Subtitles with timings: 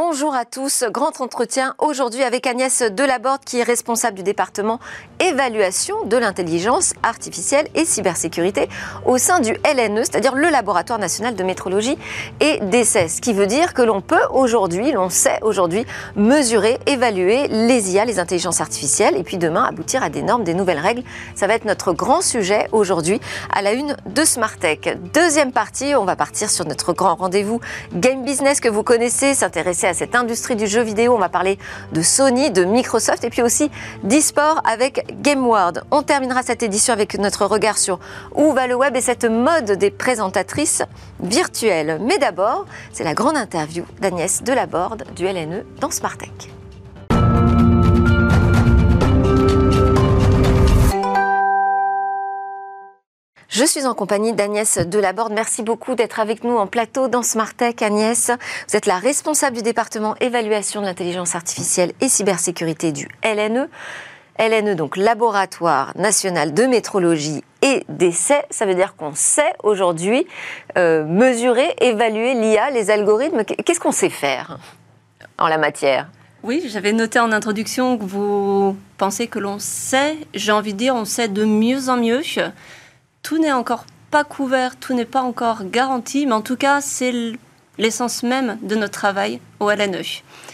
[0.00, 0.84] Bonjour à tous.
[0.92, 4.78] Grand entretien aujourd'hui avec Agnès Delaborde qui est responsable du département
[5.18, 8.68] évaluation de l'intelligence artificielle et cybersécurité
[9.06, 11.98] au sein du LNE, c'est-à-dire le laboratoire national de métrologie
[12.38, 13.08] et d'essais.
[13.08, 18.04] Ce qui veut dire que l'on peut aujourd'hui, l'on sait aujourd'hui mesurer, évaluer les IA,
[18.04, 21.02] les intelligences artificielles et puis demain aboutir à des normes, des nouvelles règles.
[21.34, 23.20] Ça va être notre grand sujet aujourd'hui
[23.52, 24.96] à la une de Smartech.
[25.12, 27.60] Deuxième partie, on va partir sur notre grand rendez-vous
[27.94, 31.14] Game Business que vous connaissez, s'intéresser à cette industrie du jeu vidéo.
[31.14, 31.58] On va parler
[31.92, 33.70] de Sony, de Microsoft et puis aussi
[34.04, 35.82] d'e-sport avec GameWorld.
[35.90, 37.98] On terminera cette édition avec notre regard sur
[38.34, 40.82] où va le web et cette mode des présentatrices
[41.20, 41.98] virtuelles.
[42.02, 46.57] Mais d'abord, c'est la grande interview d'Agnès Delaborde du LNE dans Smartech.
[53.48, 55.32] Je suis en compagnie d'Agnès Delaborde.
[55.32, 57.80] Merci beaucoup d'être avec nous en plateau dans Smartech.
[57.80, 58.30] Agnès,
[58.68, 63.70] vous êtes la responsable du département évaluation de l'intelligence artificielle et cybersécurité du LNE.
[64.38, 68.44] LNE, donc Laboratoire national de métrologie et d'essais.
[68.50, 70.26] Ça veut dire qu'on sait aujourd'hui
[70.76, 73.44] euh, mesurer, évaluer l'IA, les algorithmes.
[73.44, 74.58] Qu'est-ce qu'on sait faire
[75.38, 76.10] en la matière?
[76.42, 80.18] Oui, j'avais noté en introduction que vous pensez que l'on sait.
[80.34, 82.22] J'ai envie de dire, on sait de mieux en mieux
[83.28, 87.12] tout n'est encore pas couvert, tout n'est pas encore garanti, mais en tout cas, c'est
[87.76, 90.00] l'essence même de notre travail au LNE.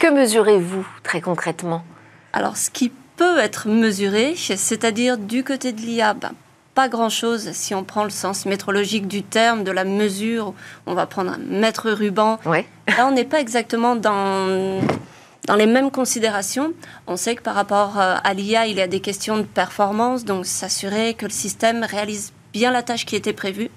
[0.00, 1.84] Que mesurez-vous très concrètement?
[2.32, 6.32] Alors, ce qui peut être mesuré, c'est-à-dire du côté de l'IA, ben,
[6.74, 10.52] pas grand-chose si on prend le sens métrologique du terme, de la mesure,
[10.86, 12.40] on va prendre un mètre ruban.
[12.44, 14.80] Là, on n'est pas exactement dans,
[15.46, 16.72] dans les mêmes considérations.
[17.06, 20.24] On sait que par rapport euh, à l'IA, il y a des questions de performance,
[20.24, 23.68] donc s'assurer que le système réalise bien la tâche qui était prévue.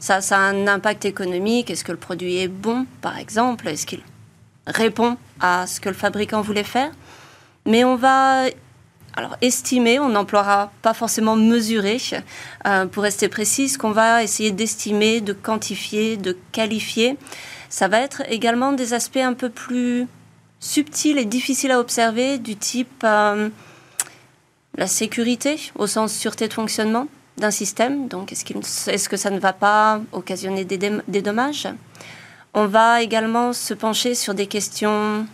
[0.00, 1.70] Ça, ça a un impact économique.
[1.70, 3.68] Est-ce que le produit est bon, par exemple?
[3.68, 4.02] Est-ce qu'il
[4.66, 6.90] répond à ce que le fabricant voulait faire?
[7.64, 8.46] Mais on va
[9.16, 11.98] alors estimer, on n'emploiera pas forcément mesurer,
[12.66, 17.16] euh, pour rester précis, ce qu'on va essayer d'estimer, de quantifier, de qualifier.
[17.68, 20.06] Ça va être également des aspects un peu plus
[20.60, 23.48] subtils et difficiles à observer, du type euh,
[24.76, 28.08] la sécurité, au sens sûreté de fonctionnement d'un système.
[28.08, 31.68] Donc, est-ce, est que ça ne va pas occasionner des, des, dommages?
[32.54, 35.26] On va également se pencher sur des questions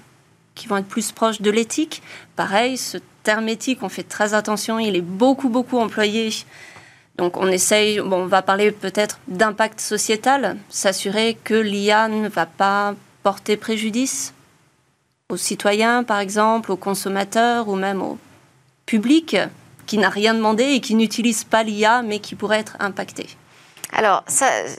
[0.55, 2.03] qui vont être plus proches de l'éthique.
[2.37, 6.31] Pareil, ce terme éthique, on fait très attention, il est beaucoup, beaucoup employé.
[7.17, 12.47] Donc, on essaye, bon, on va parler peut-être d'impact sociétal, s'assurer que l'IA ne va
[12.47, 14.35] pas porter préjudice
[15.31, 18.19] aux citoyens, par exemple, aux consommateurs ou même au
[18.87, 19.37] public
[19.87, 23.27] qui n'a rien demandé et qui n'utilise pas l'IA, mais qui pourrait être impacté.
[23.93, 24.25] Alors,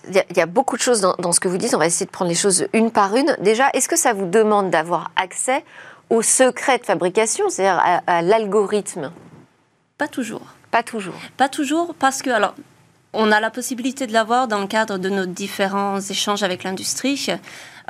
[0.10, 1.74] il y, a beaucoup de choses dans, ce que vous dites.
[1.74, 3.36] On va essayer de prendre les choses une par une.
[3.40, 5.64] Déjà, est-ce que ça vous demande d'avoir accès
[6.10, 9.14] au secret de fabrication, c'est-à-dire à, l'algorithme?
[9.98, 10.42] Pas toujours.
[10.70, 11.16] Pas toujours.
[11.38, 12.56] Pas toujours, parce que, alors,
[13.14, 17.28] on a la possibilité de l'avoir dans le cadre de nos différents échanges avec l'industrie,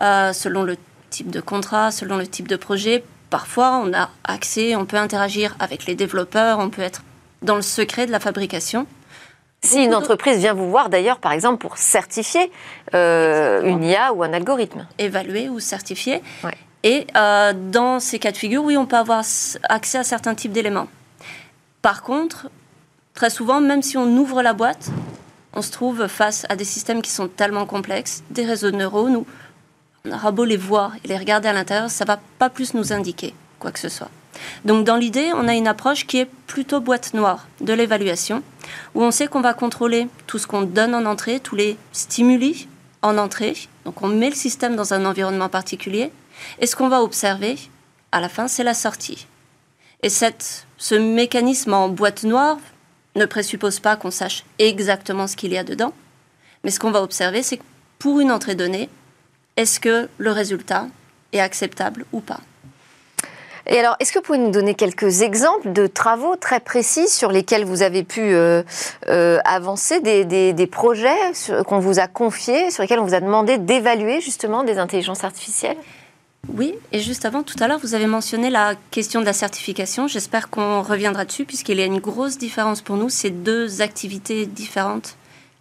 [0.02, 0.78] euh, selon le
[1.10, 5.56] type de contrat, selon le type de projet parfois, on a accès, on peut interagir
[5.60, 7.04] avec les développeurs, on peut être
[7.42, 8.88] dans le secret de la fabrication.
[9.62, 12.52] Si une entreprise vient vous voir d'ailleurs, par exemple, pour certifier
[12.94, 14.86] euh, une IA ou un algorithme.
[15.00, 16.22] Évaluer ou certifier.
[16.84, 19.24] Et euh, dans ces cas de figure, oui, on peut avoir
[19.70, 20.88] accès à certains types d'éléments.
[21.82, 22.50] Par contre,
[23.16, 24.92] très souvent, même si on ouvre la boîte,
[25.54, 29.16] on se trouve face à des systèmes qui sont tellement complexes, des réseaux de neurones
[29.16, 29.26] où
[30.12, 33.34] aura beau les voir et les regarder à l'intérieur, ça va pas plus nous indiquer
[33.60, 34.10] quoi que ce soit.
[34.66, 38.44] Donc dans l'idée, on a une approche qui est plutôt boîte noire de l'évaluation,
[38.94, 42.68] où on sait qu'on va contrôler tout ce qu'on donne en entrée, tous les stimuli
[43.02, 43.56] en entrée.
[43.86, 46.12] Donc on met le système dans un environnement particulier,
[46.60, 47.58] et ce qu'on va observer
[48.12, 49.28] à la fin, c'est la sortie.
[50.04, 52.58] Et cette, ce mécanisme en boîte noire
[53.16, 55.94] ne présuppose pas qu'on sache exactement ce qu'il y a dedans,
[56.64, 57.64] mais ce qu'on va observer, c'est que
[58.00, 58.90] pour une entrée donnée,
[59.58, 60.88] est-ce que le résultat
[61.34, 62.42] est acceptable ou pas?
[63.68, 67.32] Et alors, est-ce que vous pouvez nous donner quelques exemples de travaux très précis sur
[67.32, 68.62] lesquels vous avez pu euh,
[69.08, 71.16] euh, avancer, des, projets
[71.66, 75.78] qu'on vous a confiés, sur lesquels on vous a demandé d'évaluer justement des intelligences artificielles?
[76.48, 80.08] Oui, et juste avant, tout à l'heure, vous avez mentionné la question de la certification.
[80.08, 84.46] J'espère qu'on reviendra dessus, puisqu'il y a une grosse différence pour nous, ces deux activités
[84.46, 85.16] différentes.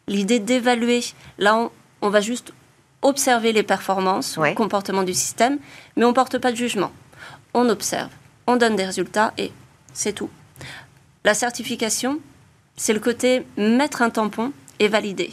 [0.08, 1.00] L'idée d'évaluer,
[1.38, 1.70] là, on,
[2.02, 2.52] on va juste
[3.04, 5.58] observer les performances, le comportement du système,
[5.96, 6.90] mais on ne porte pas de jugement.
[7.52, 8.10] On observe,
[8.48, 9.52] on donne des résultats et
[9.92, 10.30] c'est tout.
[11.22, 12.18] La certification,
[12.76, 15.30] c'est le côté mettre un tampon et valider.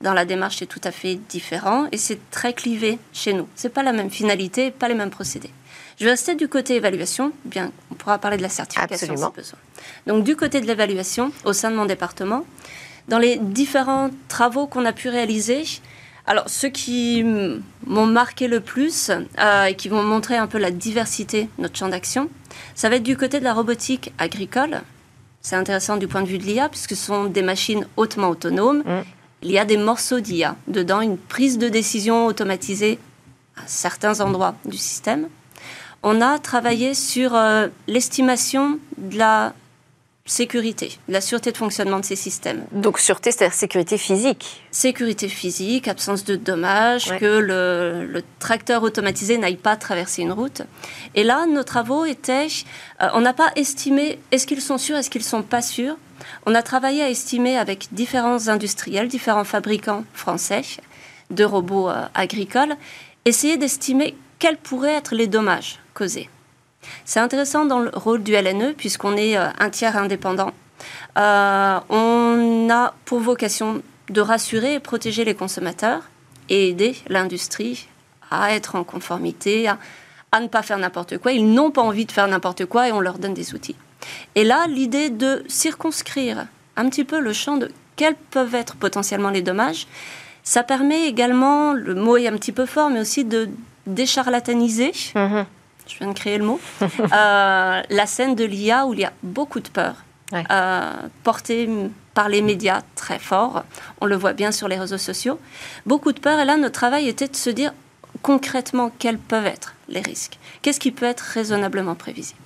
[0.00, 3.46] dans la démarche, c'est tout à fait différent et c'est très clivé chez nous.
[3.54, 5.50] C'est pas la même finalité, pas les mêmes procédés.
[5.98, 9.58] Je vais rester du côté évaluation, bien, on pourra parler de la certification si besoin.
[10.06, 12.46] Donc, du côté de l'évaluation, au sein de mon département,
[13.08, 15.64] dans les différents travaux qu'on a pu réaliser,
[16.26, 17.24] alors ceux qui
[17.86, 21.76] m'ont marqué le plus euh, et qui vont montrer un peu la diversité de notre
[21.76, 22.28] champ d'action,
[22.74, 24.82] ça va être du côté de la robotique agricole.
[25.40, 28.82] C'est intéressant du point de vue de l'IA, puisque ce sont des machines hautement autonomes.
[28.84, 29.02] Mm.
[29.42, 32.98] Il y a des morceaux d'IA dedans, une prise de décision automatisée
[33.56, 35.28] à certains endroits du système
[36.02, 39.54] on a travaillé sur euh, l'estimation de la
[40.26, 42.64] sécurité, la sûreté de fonctionnement de ces systèmes.
[42.72, 49.56] Donc sûreté, c'est-à-dire sécurité physique Sécurité physique, absence de dommages, que le, tracteur automatisé n'aille
[49.56, 50.62] pas traverser une route.
[51.14, 52.46] Et là, nos travaux étaient,
[53.02, 55.96] euh, on n'a pas estimé est-ce qu'ils sont sûrs, est-ce qu'ils sont pas sûrs?
[56.46, 60.62] On a travaillé à estimer avec différents industriels, différents fabricants français
[61.30, 62.76] de robots euh, agricoles,
[63.24, 66.28] essayer d'estimer quels pourraient être les dommages causés.
[67.04, 70.52] C'est intéressant dans le rôle du LNE, puisqu'on est euh, un tiers indépendant.
[71.18, 76.02] Euh, on a pour vocation de rassurer et protéger les consommateurs
[76.48, 77.88] et aider l'industrie
[78.30, 81.32] à être en conformité, à, ne pas faire n'importe quoi.
[81.32, 83.76] Ils n'ont pas envie de faire n'importe quoi et on leur donne des outils.
[84.34, 86.46] Et là, l'idée de circonscrire
[86.76, 89.86] un petit peu le champ de quels peuvent être potentiellement les dommages,
[90.42, 93.50] ça permet également, le mot est un petit peu fort, mais aussi de
[93.86, 95.44] décharlataniser, mhm.
[95.90, 99.12] Je viens de créer le mot, euh, la scène de l'IA où il y a
[99.22, 99.96] beaucoup de peur,
[100.32, 100.92] euh,
[101.24, 101.68] portée
[102.14, 103.64] par les médias très fort.
[104.00, 105.38] On le voit bien sur les réseaux sociaux.
[105.86, 106.38] Beaucoup de peur.
[106.38, 107.72] Et là, notre travail était de se dire
[108.22, 110.38] concrètement quels peuvent être les risques.
[110.62, 112.40] Qu'est-ce qui peut être raisonnablement prévisible?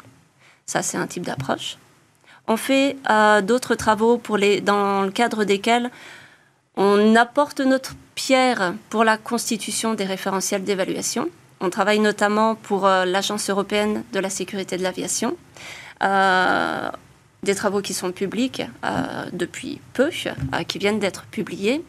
[0.67, 1.77] Ça, c'est un type d'approche.
[2.47, 5.91] On fait euh, d'autres travaux pour les, dans le cadre desquels
[6.77, 11.29] on apporte notre pierre pour la constitution des référentiels d'évaluation.
[11.65, 15.35] On travaille notamment pour euh, l'Agence européenne de la sécurité de l'aviation.
[16.03, 16.91] Euh,
[17.43, 20.11] des travaux qui sont publics euh, depuis peu,
[20.69, 21.83] qui viennent d'être publiés,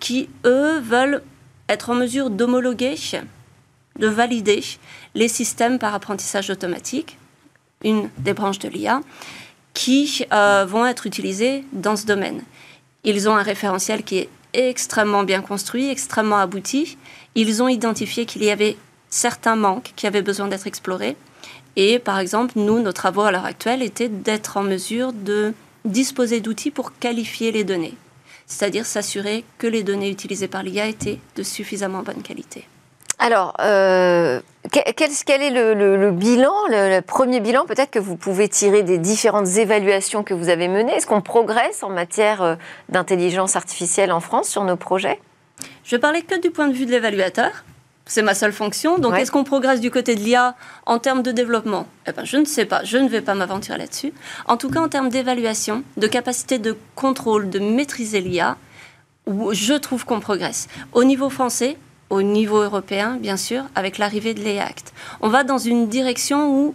[0.00, 1.22] qui, eux, veulent
[1.68, 2.96] être en mesure d'homologuer,
[3.98, 4.62] de valider
[5.14, 7.18] les systèmes par apprentissage automatique,
[7.84, 9.00] une des branches de l'IA,
[9.74, 12.42] qui vont être utilisés dans ce domaine.
[13.04, 16.96] Ils ont un référentiel qui est extrêmement bien construit, extrêmement abouti.
[17.36, 18.76] Ils ont identifié qu'il y avait
[19.10, 21.16] certains manques qui avaient besoin d'être explorés.
[21.76, 25.52] Et par exemple, nous, nos travaux à l'heure actuelle étaient d'être en mesure de
[25.84, 27.94] disposer d'outils pour qualifier les données,
[28.46, 32.66] c'est-à-dire s'assurer que les données utilisées par l'IA étaient de suffisamment bonne qualité.
[33.18, 34.40] Alors, euh,
[34.72, 40.22] quel, est le, bilan, le, premier bilan peut-être que vous pouvez tirer des différentes évaluations
[40.22, 40.92] que vous avez menées?
[40.92, 42.56] Est-ce qu'on progresse en matière euh,
[42.88, 45.20] d'intelligence artificielle en France sur nos projets?
[45.84, 47.64] Je parlais que du point de vue de l'évaluateur.
[48.08, 48.98] C'est ma seule fonction.
[48.98, 50.54] Donc, est-ce qu'on progresse du côté de l'IA
[50.86, 51.88] en termes de développement?
[52.06, 52.84] Eh ben, Je ne sais pas.
[52.84, 54.12] Je ne vais pas m'aventurer là-dessus.
[54.46, 58.56] En tout cas, en termes d'évaluation, de capacité de contrôle, de maîtriser l'IA,
[59.26, 60.68] je trouve qu'on progresse.
[60.92, 61.76] Au niveau français,
[62.10, 64.92] au niveau européen, bien sûr, avec l'arrivée de l'EACT.
[65.20, 66.74] On va dans une direction où,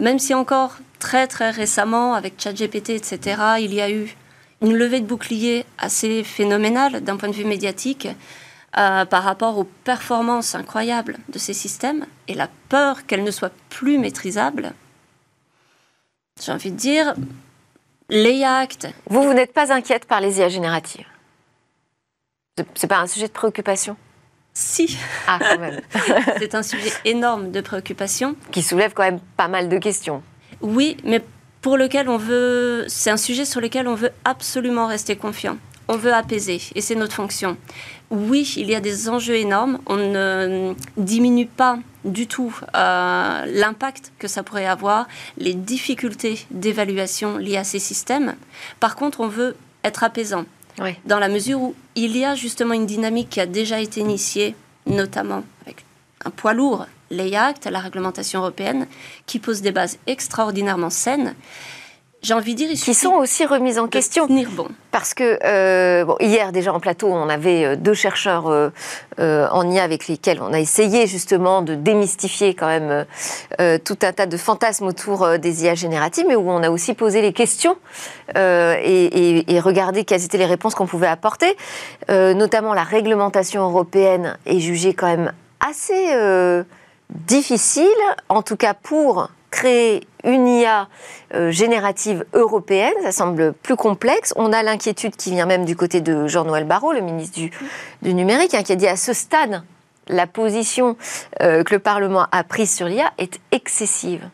[0.00, 4.16] même si encore très très récemment, avec ChatGPT, etc., il y a eu
[4.62, 8.08] une levée de bouclier assez phénoménale d'un point de vue médiatique
[8.76, 13.50] euh, par rapport aux performances incroyables de ces systèmes et la peur qu'elles ne soient
[13.68, 14.72] plus maîtrisables,
[16.40, 17.14] j'ai envie de dire,
[18.08, 18.88] l'EACT...
[19.06, 21.06] Vous, vous n'êtes pas inquiète par les IA génératives?
[22.74, 23.96] C'est pas un sujet de préoccupation?
[24.52, 24.98] Si.
[25.26, 25.80] Ah, quand même.
[26.38, 28.36] c'est un sujet énorme de préoccupation.
[28.50, 30.22] Qui soulève quand même pas mal de questions.
[30.60, 31.22] Oui, mais
[31.60, 32.84] pour lequel on veut.
[32.88, 35.56] C'est un sujet sur lequel on veut absolument rester confiant.
[35.88, 37.56] On veut apaiser, et c'est notre fonction.
[38.10, 39.80] Oui, il y a des enjeux énormes.
[39.86, 47.38] On ne diminue pas du tout euh, l'impact que ça pourrait avoir, les difficultés d'évaluation
[47.38, 48.36] liées à ces systèmes.
[48.78, 50.44] Par contre, on veut être apaisant
[51.04, 54.54] dans la mesure où il y a justement une dynamique qui a déjà été initiée,
[54.86, 55.84] notamment avec
[56.24, 58.86] un poids lourd, l'EIACT, la réglementation européenne,
[59.26, 61.34] qui pose des bases extraordinairement saines
[62.22, 64.26] j'ai envie de dire, qui sont aussi remises en question.
[64.26, 64.68] bon.
[64.90, 68.70] Parce que euh, bon, hier déjà en plateau, on avait euh, deux chercheurs euh,
[69.18, 73.06] en IA avec lesquels on a essayé justement de démystifier quand même
[73.84, 77.22] tout un tas de fantasmes autour des IA génératives, mais où on a aussi posé
[77.22, 77.76] les questions
[78.34, 81.56] et, et, regardé quelles étaient les réponses qu'on pouvait apporter.
[82.08, 86.14] notamment la réglementation européenne est jugée quand même assez
[87.10, 87.86] difficile,
[88.28, 90.88] en tout cas pour créer une IA
[91.34, 94.32] euh, générative européenne, ça semble plus complexe.
[94.36, 97.38] On a l'inquiétude qui vient même du côté de Jean-Noël Barrot, le ministre
[98.02, 99.62] du, numérique, hein, qui a dit à ce stade,
[100.08, 100.96] la position
[101.42, 104.28] euh, que le Parlement a prise sur l'IA est excessive.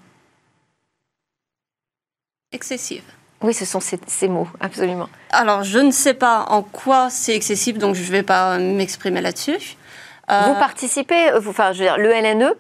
[2.52, 3.02] Excessive.
[3.42, 5.09] Oui, ce sont ces, mots, absolument.
[5.30, 9.21] Alors, je ne sais pas en quoi c'est excessif, donc je ne vais pas m'exprimer
[9.21, 9.76] là-dessus.
[10.30, 12.54] Euh, vous participez, enfin, je veux dire, le LNE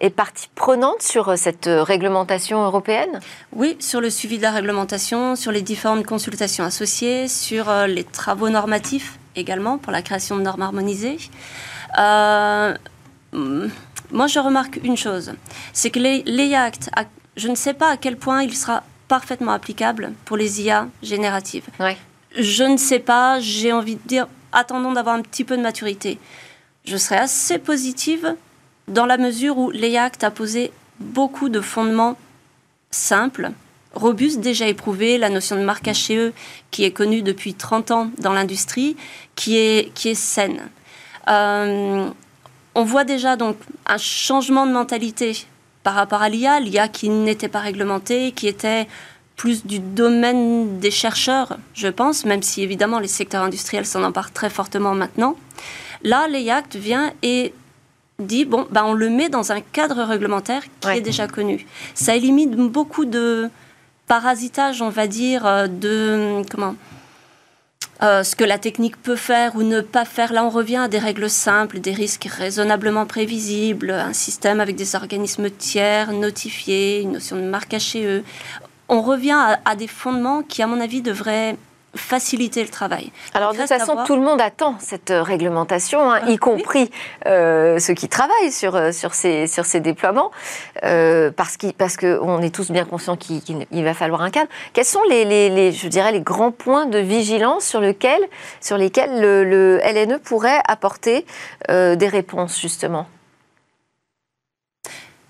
[0.00, 3.20] est partie prenante sur cette réglementation européenne?
[3.52, 8.04] Oui, sur le suivi de la réglementation, sur les différentes consultations associées, sur euh, les
[8.04, 11.18] travaux normatifs également pour la création de normes harmonisées.
[11.98, 12.74] Euh,
[13.32, 15.32] moi, je remarque une chose,
[15.72, 16.90] c'est que les, Act,
[17.36, 21.66] je ne sais pas à quel point il sera parfaitement applicable pour les IA génératives.
[22.36, 26.18] Je ne sais pas, j'ai envie de dire, attendons d'avoir un petit peu de maturité.
[26.90, 28.34] Je serais assez positive
[28.88, 32.18] dans la mesure où l'EIACT a posé beaucoup de fondements
[32.90, 33.52] simples,
[33.94, 36.32] robustes, déjà éprouvés, la notion de marque HCE
[36.72, 38.96] qui est connue depuis 30 ans dans l'industrie,
[39.36, 40.68] qui est, qui est saine.
[41.28, 42.08] Euh,
[42.74, 43.56] on voit déjà donc
[43.86, 45.46] un changement de mentalité
[45.84, 48.88] par rapport à l'IA, l'IA qui n'était pas réglementée, qui était
[49.36, 54.32] plus du domaine des chercheurs, je pense, même si évidemment les secteurs industriels s'en emparent
[54.32, 55.36] très fortement maintenant.
[56.02, 57.52] Là, l'EIACT vient et
[58.18, 61.66] dit bon, ben on le met dans un cadre réglementaire qui est déjà connu.
[61.94, 63.50] Ça élimine beaucoup de
[64.06, 66.74] parasitage, on va dire, euh, de comment
[68.02, 70.32] euh, ce que la technique peut faire ou ne pas faire.
[70.32, 74.96] Là, on revient à des règles simples, des risques raisonnablement prévisibles, un système avec des
[74.96, 78.22] organismes tiers notifiés, une notion de marque HE.
[78.88, 81.56] On revient à des fondements qui, à mon avis, devraient
[81.94, 83.10] faciliter le travail.
[83.34, 86.90] Alors de toute façon, tout le monde attend cette euh, réglementation, hein, y compris
[87.26, 90.30] euh, ceux qui travaillent sur, euh, sur, ces, sur ces déploiements,
[90.82, 94.48] parce qu'on parce que est tous bien conscients qu'il va falloir un cadre.
[94.72, 98.20] Quels sont les, les, je dirais, les grands points de vigilance sur, lequel,
[98.60, 101.26] sur lesquels le, le LNE pourrait apporter
[101.68, 103.06] des réponses, justement?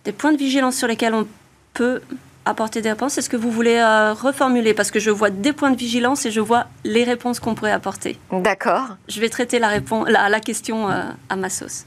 [0.05, 1.27] Des points de vigilance sur lesquels on
[1.73, 2.03] peut
[2.51, 3.19] apporter des réponses.
[3.19, 4.75] Est-ce que vous voulez euh, reformuler?
[4.75, 7.73] Parce que je vois des points de vigilance et je vois les réponses qu'on pourrait
[7.73, 8.19] apporter.
[8.31, 8.97] D'accord.
[9.09, 11.85] Je vais traiter la, réponse, la, la question euh, à ma sauce.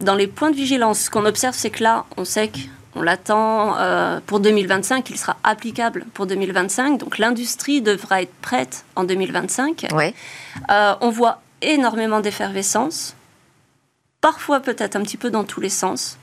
[0.00, 2.50] Dans les points de vigilance, ce qu'on observe, c'est que là, on sait
[2.94, 6.98] qu'on l'attend euh, pour 2025, il sera applicable pour 2025.
[6.98, 9.86] Donc l'industrie devra être prête en 2025.
[9.94, 10.14] Oui.
[10.68, 13.16] on voit énormément d'effervescence,
[14.20, 16.18] parfois peut-être un petit peu dans tous les sens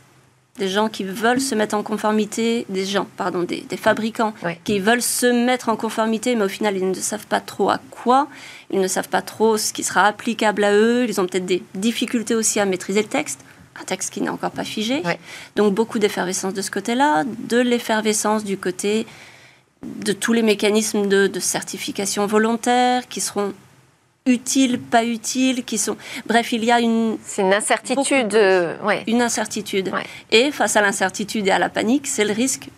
[0.57, 4.33] des gens qui veulent se mettre en conformité, des gens, pardon, des, fabricants
[4.63, 7.79] qui veulent se mettre en conformité, mais au final, ils ne savent pas trop à
[7.91, 8.27] quoi,
[8.71, 11.61] ils ne savent pas trop ce qui sera applicable à eux, ils ont peut-être des
[11.73, 13.41] difficultés aussi à maîtriser le texte,
[13.81, 15.03] un texte qui n'est encore pas figé.
[15.57, 19.05] Donc beaucoup d'effervescence de ce côté-là, de l'effervescence du côté
[19.83, 23.53] de tous les mécanismes de, de certification volontaire qui seront
[24.25, 25.97] utiles, pas utiles, qui sont...
[26.25, 27.17] Bref, il y a une...
[27.23, 28.33] C'est une incertitude.
[28.33, 28.75] Euh,
[29.07, 29.91] une incertitude.
[30.31, 32.69] Et face à l'incertitude et à la panique, c'est le risque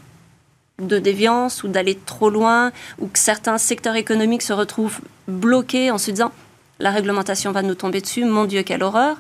[0.80, 5.98] de déviance ou d'aller trop loin, ou que certains secteurs économiques se retrouvent bloqués en
[5.98, 6.32] se disant
[6.80, 9.18] la réglementation va nous tomber dessus, mon Dieu, quelle horreur,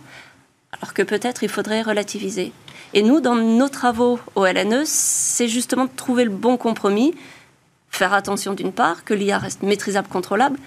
[0.73, 2.51] alors que peut-être il faudrait relativiser.
[2.93, 7.15] Et nous, dans nos travaux au LNE, c'est justement de trouver le bon compromis,
[7.89, 10.59] faire attention d'une part, que l'IA reste maîtrisable, contrôlable,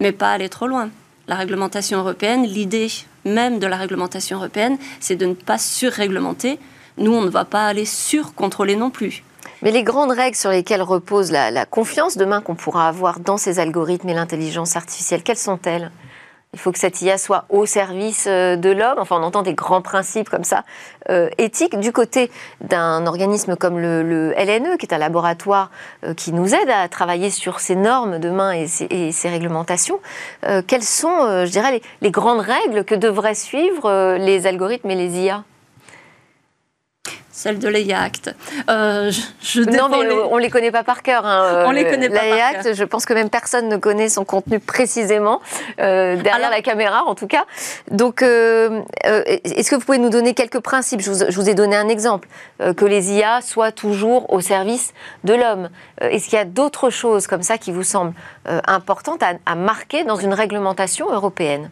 [0.00, 0.88] mais pas aller trop loin.
[1.30, 2.88] La réglementation européenne, l'idée
[3.24, 6.58] même de la réglementation européenne, c'est de ne pas surréglementer.
[6.98, 9.22] Nous, on ne va pas aller surcontrôler non plus.
[9.62, 13.36] Mais les grandes règles sur lesquelles repose la, la confiance demain qu'on pourra avoir dans
[13.36, 15.92] ces algorithmes et l'intelligence artificielle, quelles sont-elles?
[16.52, 18.98] Il faut que cette IA soit au service euh, de l'homme.
[18.98, 20.64] Enfin, on entend des grands principes comme ça,
[21.08, 21.78] euh, éthiques.
[21.78, 22.28] Du côté
[22.60, 25.70] d'un organisme comme le, LNE, qui est un laboratoire
[26.04, 30.00] euh, qui nous aide à travailler sur ces normes demain et ces, ces réglementations,
[30.66, 35.44] quelles sont, je dirais, les, grandes règles que devraient suivre les algorithmes et les IA
[37.40, 38.34] celle de l'EIACT.
[38.68, 39.10] Euh,
[39.42, 41.24] je, non, mais on ne les connaît pas par cœur.
[41.24, 42.74] Hein, on les connaît pas par cœur.
[42.74, 45.40] je pense que même personne ne connaît son contenu précisément,
[45.80, 47.46] euh, derrière la caméra en tout cas.
[47.90, 51.00] Donc, euh, euh, est-ce que vous pouvez nous donner quelques principes?
[51.00, 52.28] Je vous, ai donné un exemple,
[52.76, 54.92] que les IA soient toujours au service
[55.24, 55.70] de l'homme.
[56.02, 58.12] est-ce qu'il y a d'autres choses comme ça qui vous semblent
[58.66, 61.70] importantes à, à marquer dans une réglementation européenne?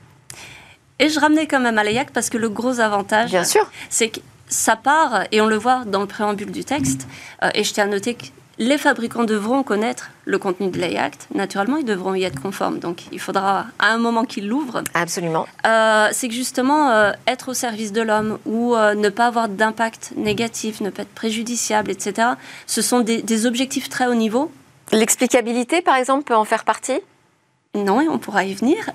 [0.99, 3.71] Et je ramenais quand même à l'EIAC parce que le gros avantage, Bien sûr.
[3.91, 7.07] c'est que ça part, et on le voit dans le préambule du texte,
[7.43, 8.27] euh, et je tiens à noter que
[8.59, 11.29] les fabricants devront connaître le contenu de l'AIACT.
[11.35, 12.79] Naturellement, ils devront y être conformes.
[12.79, 14.83] Donc, il faudra à un moment qu'ils l'ouvrent.
[14.95, 15.47] Absolument.
[15.67, 19.49] Euh, c'est que justement, euh, être au service de l'homme ou euh, ne pas avoir
[19.49, 22.31] d'impact négatif, ne pas être préjudiciable, etc.,
[22.67, 24.51] ce sont des, objectifs très haut niveau.
[24.91, 27.01] L'explicabilité, par exemple, peut en faire partie?
[27.75, 28.91] Non, et on pourra y venir.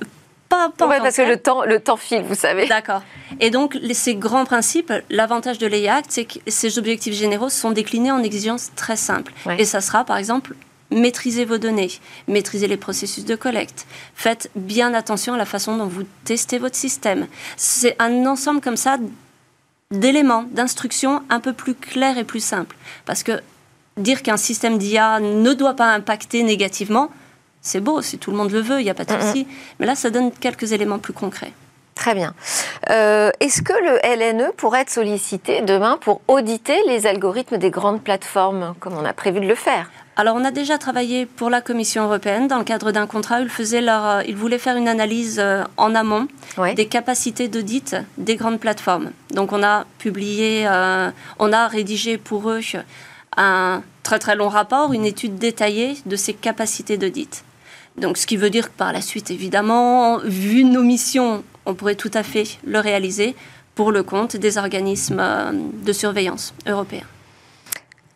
[0.54, 2.68] Pas, pas parce que le temps, le temps file, vous savez.
[2.68, 3.02] D'accord.
[3.40, 8.12] Et donc, ces grands principes, l'avantage de l'EIACT, c'est que ces objectifs généraux sont déclinés
[8.12, 9.34] en exigences très simples.
[9.58, 10.54] Et ça sera, par exemple,
[10.92, 11.90] maîtriser vos données,
[12.28, 13.88] maîtriser les processus de collecte.
[14.14, 17.26] Faites bien attention à la façon dont vous testez votre système.
[17.58, 18.98] C'est un ensemble comme ça
[19.90, 22.76] d'éléments, d'instructions un peu plus clairs et plus simples.
[23.06, 23.42] Parce que
[23.98, 27.10] dire qu'un système d'IA ne doit pas impacter négativement,
[27.64, 29.48] c'est beau, si tout le monde le veut, il n'y a pas de souci.
[29.80, 31.54] Mais là, ça donne quelques éléments plus concrets.
[31.96, 32.34] Très bien.
[32.90, 38.02] Euh, est-ce que le LNE pourrait être sollicité demain pour auditer les algorithmes des grandes
[38.02, 39.90] plateformes, comme on a prévu de le faire?
[40.18, 43.40] Alors, on a déjà travaillé pour la Commission européenne dans le cadre d'un contrat.
[43.40, 46.28] Ils, faisaient leur, euh, ils voulaient faire une analyse euh, en amont
[46.76, 49.12] des capacités d'audit des grandes plateformes.
[49.32, 50.68] Donc, on a publié,
[51.40, 52.60] on a rédigé pour eux
[53.38, 57.44] un très très long rapport, une étude détaillée de ces capacités d'audit.
[57.98, 61.96] Donc, ce qui veut dire que par la suite, évidemment, vu nos missions on pourrait
[61.96, 63.36] tout à fait le réaliser
[63.76, 67.06] pour le compte des organismes euh, de surveillance européens.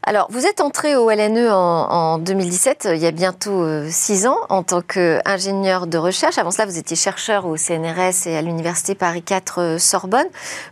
[0.03, 4.37] Alors, vous êtes entré au LNE en, 2017, il y a bientôt euh, six ans,
[4.47, 6.37] en tant qu'ingénieur de recherche.
[6.37, 10.27] Avant cela, vous étiez chercheur au CNRS et à l'Université Paris 4 euh, Sorbonne.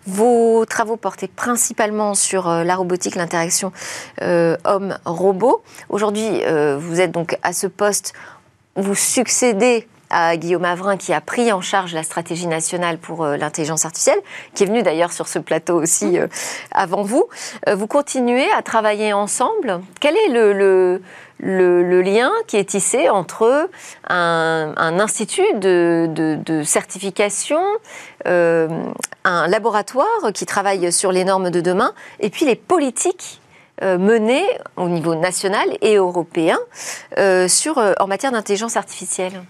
[0.08, 3.74] Vos travaux portaient principalement sur la robotique, l'interaction
[4.22, 5.62] homme-robot.
[5.90, 6.42] Aujourd'hui,
[6.78, 8.14] vous êtes donc à ce poste,
[8.76, 13.38] vous succédez à Guillaume Avrin qui a pris en charge la stratégie nationale pour euh,
[13.38, 14.20] l'intelligence artificielle,
[14.54, 16.28] qui est venu d'ailleurs sur ce plateau aussi euh,
[16.72, 17.28] avant vous.
[17.68, 19.82] Euh, vous continuez à travailler ensemble.
[20.00, 20.54] Quel est le,
[21.40, 23.70] le, lien qui est tissé entre
[24.08, 27.62] un, institut de, certification,
[28.26, 33.42] un laboratoire qui travaille sur les normes de demain, et puis les politiques
[33.82, 34.46] menées
[34.78, 36.58] au niveau national et européen
[37.48, 39.44] sur, en matière d'intelligence artificielle.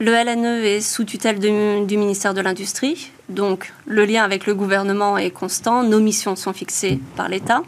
[0.00, 5.18] Le LNE est sous tutelle du ministère de l'Industrie, donc le lien avec le gouvernement
[5.18, 7.62] est constant, nos missions sont fixées par l'État.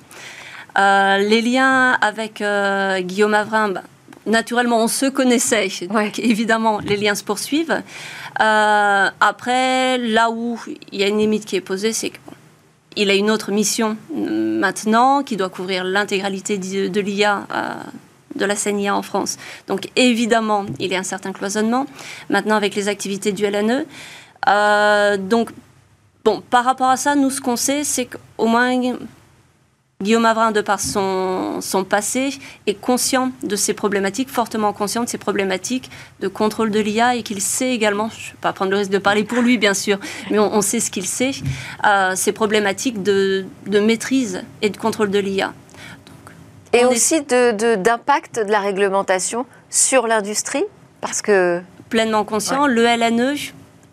[0.78, 3.82] Euh, les liens avec euh, Guillaume Avrin, bah,
[4.24, 7.82] naturellement, on se connaissait, donc évidemment, les liens se poursuivent.
[8.40, 10.58] Euh, après, là où
[10.90, 12.12] il y a une limite qui est posée, c'est
[12.94, 17.46] qu'il a une autre mission maintenant qui doit couvrir l'intégralité de l'IA
[18.34, 19.36] de la CNIA en France.
[19.66, 21.86] Donc évidemment, il y a un certain cloisonnement.
[22.30, 23.84] Maintenant, avec les activités du LNE.
[24.48, 25.50] Euh, donc,
[26.24, 28.96] bon, par rapport à ça, nous, ce qu'on sait, c'est qu'au moins,
[30.02, 32.30] Guillaume Avrin, de par son, son passé,
[32.66, 37.22] est conscient de ces problématiques, fortement conscient de ces problématiques de contrôle de l'IA et
[37.22, 39.74] qu'il sait également, je ne vais pas prendre le risque de parler pour lui, bien
[39.74, 39.98] sûr,
[40.30, 41.32] mais on, sait ce qu'il sait,
[41.86, 45.52] euh, ces problématiques de, de maîtrise et de contrôle de l'IA.
[46.72, 50.64] Et aussi d'impact de, la réglementation sur l'industrie
[51.00, 51.60] Parce que.
[51.90, 53.36] Pleinement conscient, le LNE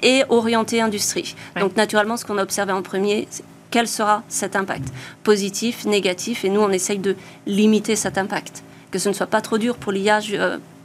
[0.02, 1.36] est orienté industrie.
[1.60, 4.88] Donc, naturellement, ce qu'on a observé en premier, c'est quel sera cet impact
[5.24, 8.64] Positif, négatif, et nous, on essaye de limiter cet impact.
[8.92, 10.20] Que ce ne soit pas trop dur pour l'IA,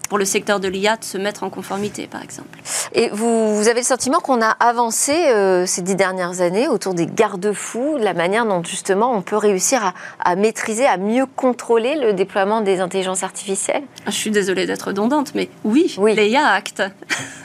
[0.08, 2.58] pour le secteur de l'IA de se mettre en conformité, par exemple.
[2.92, 7.06] Et vous, avez le sentiment qu'on a avancé euh, ces dix dernières années autour des
[7.06, 12.60] garde-fous, la manière dont justement on peut réussir à, maîtriser, à mieux contrôler le déploiement
[12.60, 13.84] des intelligences artificielles?
[14.06, 16.14] Ah, Je suis désolée d'être redondante, mais oui, oui.
[16.14, 16.82] l'IA Act.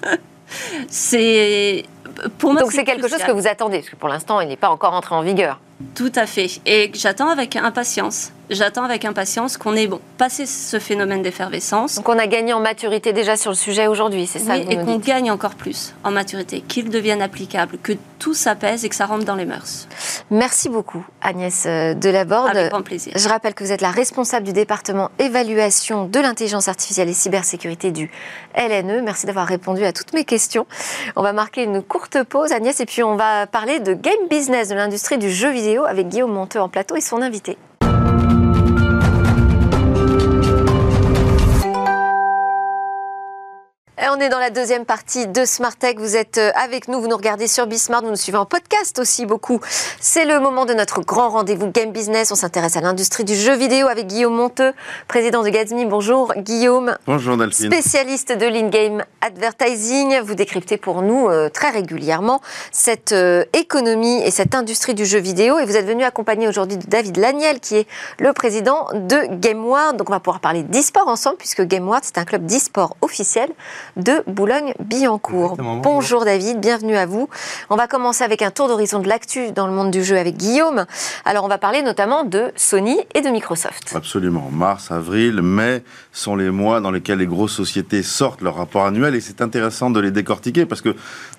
[0.89, 1.86] c'est
[2.38, 2.62] pour moi.
[2.62, 4.93] Donc c'est quelque chose que vous attendez, parce que pour l'instant, il n'est pas encore
[4.93, 5.60] entré en vigueur.
[5.95, 6.47] Tout à fait.
[6.65, 8.32] Et j'attends avec impatience.
[8.49, 11.95] J'attends avec impatience qu'on ait bon, passé ce phénomène d'effervescence.
[11.95, 14.75] Donc on a gagné en maturité déjà sur le sujet aujourd'hui, c'est ça Oui, et
[14.77, 19.05] qu'on gagne encore plus en maturité, qu'il devienne applicable, que tout s'apaise et que ça
[19.05, 19.88] rentre dans les mœurs.
[20.31, 22.49] Merci beaucoup Agnès euh, Delaborde.
[22.49, 23.13] Avec grand plaisir.
[23.15, 27.91] Je rappelle que vous êtes la responsable du département évaluation de l'intelligence artificielle et cybersécurité
[27.91, 28.09] du
[28.55, 29.01] LNE.
[29.03, 30.65] Merci d'avoir répondu à toutes mes questions.
[31.15, 34.69] On va marquer une courte pause Agnès et puis on va parler de game business,
[34.69, 37.55] de l'industrie du jeu vidéo avec Guillaume Monteux en plateau et son invité.
[44.07, 45.95] On est dans la deuxième partie de Smart Tech.
[45.97, 48.97] Vous êtes euh, avec nous, vous nous regardez sur Bismart, vous nous suivez en podcast
[48.99, 49.59] aussi beaucoup.
[49.99, 52.31] C'est le moment de notre grand rendez-vous Game Business.
[52.31, 54.73] On s'intéresse à l'industrie du jeu vidéo avec Guillaume Monteux,
[55.07, 55.85] président de Gatsby.
[55.85, 56.95] Bonjour Guillaume.
[57.05, 57.71] Bonjour Delphine.
[57.71, 60.19] Spécialiste de l'in-game Advertising.
[60.21, 65.19] Vous décryptez pour nous euh, très régulièrement cette euh, économie et cette industrie du jeu
[65.19, 65.60] vidéo.
[65.60, 67.88] Et vous êtes venu accompagner aujourd'hui de David Laniel, qui est
[68.19, 69.97] le président de GameWard.
[69.97, 73.49] Donc on va pouvoir parler d'e-sport ensemble, puisque GameWard, c'est un club d'e-sport officiel
[73.97, 75.58] de Boulogne-Billancourt.
[75.58, 77.29] Bonjour David, bienvenue à vous.
[77.69, 80.38] On va commencer avec un tour d'horizon de l'actu dans le monde du jeu avec
[80.38, 80.86] Guillaume.
[81.25, 83.93] Alors on va parler notamment de Sony et de Microsoft.
[83.95, 84.49] Absolument.
[84.51, 89.09] Mars, avril, mai sont les mois dans lesquels les grosses sociétés sortent leur rapport annuel
[89.15, 90.95] et c'est intéressant de les décortiquer parce que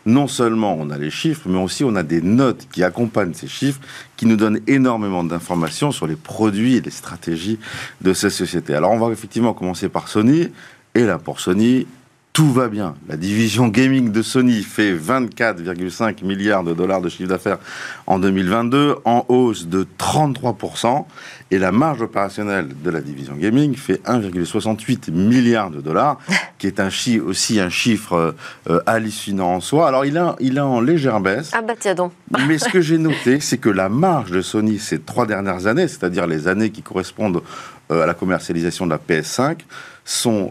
[0.07, 3.49] non seulement on a les chiffres, mais aussi on a des notes qui accompagnent ces
[3.49, 3.81] chiffres,
[4.17, 7.59] qui nous donnent énormément d'informations sur les produits et les stratégies
[8.01, 8.75] de ces sociétés.
[8.75, 10.49] Alors on va effectivement commencer par Sony.
[10.95, 11.87] Et là, pour Sony,
[12.33, 12.95] tout va bien.
[13.09, 17.59] La division gaming de Sony fait 24,5 milliards de dollars de chiffre d'affaires
[18.07, 21.07] en 2022, en hausse de 33%.
[21.51, 26.19] Et la marge opérationnelle de la division gaming fait 1,68 milliards de dollars,
[26.59, 26.89] qui est un
[27.27, 28.35] aussi un chiffre
[28.69, 29.89] euh, hallucinant en soi.
[29.89, 31.51] Alors il a, il a en légère baisse.
[31.53, 32.13] Ah bah tiens donc.
[32.47, 35.89] mais ce que j'ai noté, c'est que la marge de Sony ces trois dernières années,
[35.89, 37.43] c'est-à-dire les années qui correspondent
[37.91, 39.59] euh, à la commercialisation de la PS5,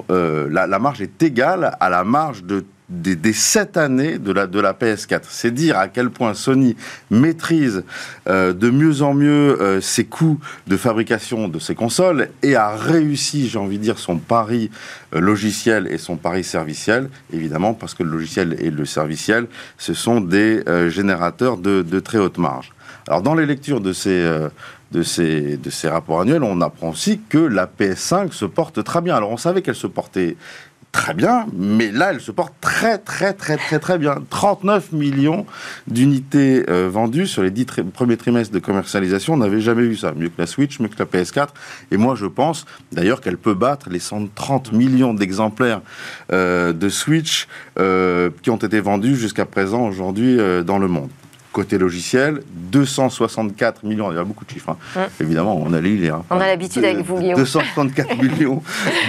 [0.09, 4.59] euh, la, marge est égale à la marge de des, sept années de la, de
[4.59, 5.21] la PS4.
[5.29, 6.75] C'est dire à quel point Sony
[7.11, 7.83] maîtrise
[8.27, 12.75] euh, de mieux en mieux euh, ses coûts de fabrication de ses consoles et a
[12.75, 14.71] réussi, j'ai envie de dire, son pari
[15.11, 19.45] logiciel et son pari serviciel, évidemment, parce que le logiciel et le serviciel,
[19.77, 22.71] ce sont des générateurs de, de, très haute marge.
[23.07, 24.27] Alors, dans les lectures de ces
[24.91, 29.01] de ces, de ces rapports annuels, on apprend aussi que la PS5 se porte très
[29.01, 29.15] bien.
[29.15, 30.35] Alors on savait qu'elle se portait
[30.91, 34.15] très bien, mais là, elle se porte très, très, très, très, très bien.
[34.29, 35.45] 39 millions
[35.87, 39.33] d'unités euh, vendues sur les 10 premiers trimestres de commercialisation.
[39.33, 40.13] On n'avait jamais vu ça.
[40.13, 41.49] Mieux que la Switch, mieux que la PS4.
[41.91, 45.81] Et moi, je pense d'ailleurs qu'elle peut battre les 130 millions d'exemplaires
[46.31, 47.47] euh, de Switch
[47.77, 51.09] euh, qui ont été vendus jusqu'à présent aujourd'hui dans le monde.
[51.51, 55.07] Côté logiciel, 264 millions, il y a beaucoup de chiffres, hein.
[55.19, 56.23] évidemment, on a les hein.
[56.29, 57.37] On a l'habitude avec vous, Guillaume.
[57.37, 58.61] 264 millions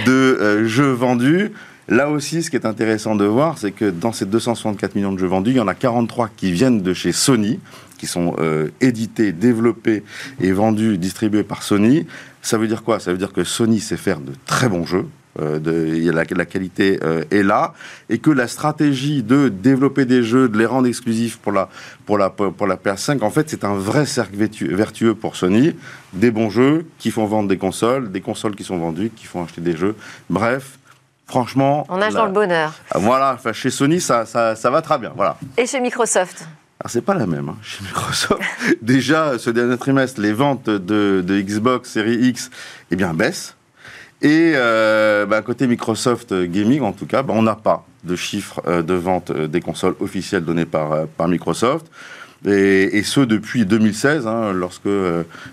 [0.07, 1.51] de euh, jeux vendus.
[1.87, 5.19] Là aussi, ce qui est intéressant de voir, c'est que dans ces 264 millions de
[5.19, 7.59] jeux vendus, il y en a 43 qui viennent de chez Sony,
[7.97, 10.03] qui sont euh, édités, développés
[10.39, 12.07] et vendus, distribués par Sony.
[12.41, 12.99] Ça veut dire quoi?
[12.99, 15.05] Ça veut dire que Sony sait faire de très bons jeux,
[15.39, 17.73] de, la, la, qualité euh, est là,
[18.09, 21.69] et que la stratégie de développer des jeux, de les rendre exclusifs pour la,
[22.05, 25.75] pour la, pour la PS5, en fait, c'est un vrai cercle vertueux pour Sony.
[26.13, 29.43] Des bons jeux qui font vendre des consoles, des consoles qui sont vendues, qui font
[29.43, 29.95] acheter des jeux.
[30.29, 30.79] Bref,
[31.27, 31.85] franchement...
[31.89, 32.73] On nage dans le bonheur.
[32.91, 35.13] Ah, voilà, enfin, chez Sony, ça, ça, ça, va très bien.
[35.15, 35.37] Voilà.
[35.57, 36.45] Et chez Microsoft
[36.81, 38.41] alors, c'est pas la même hein, chez Microsoft.
[38.81, 42.49] Déjà, ce dernier trimestre, les ventes de, de Xbox Series X
[42.89, 43.55] eh bien, baissent.
[44.21, 48.61] Et euh, bah, côté Microsoft Gaming, en tout cas, bah, on n'a pas de chiffres
[48.67, 51.87] euh, de vente euh, des consoles officielles données par, par Microsoft.
[52.43, 54.89] Et, ce depuis 2016, hein, lorsque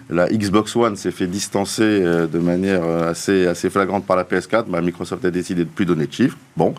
[0.09, 4.81] la Xbox One s'est fait distancer de manière assez, assez flagrante par la PS4, bah,
[4.81, 6.39] Microsoft a décidé de plus donner de chiffres.
[6.57, 6.75] Bon,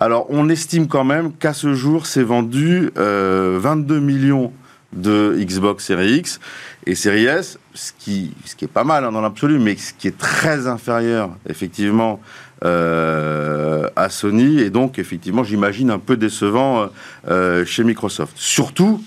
[0.00, 4.54] alors on estime quand même qu'à ce jour, c'est vendu 22 millions
[4.92, 6.40] de Xbox Series X
[6.86, 9.92] et Series S, ce qui, ce qui est pas mal hein, dans l'absolu, mais ce
[9.92, 12.20] qui est très inférieur, effectivement,
[12.64, 16.88] euh, à Sony, et donc, effectivement, j'imagine un peu décevant
[17.28, 18.34] euh, chez Microsoft.
[18.36, 19.02] Surtout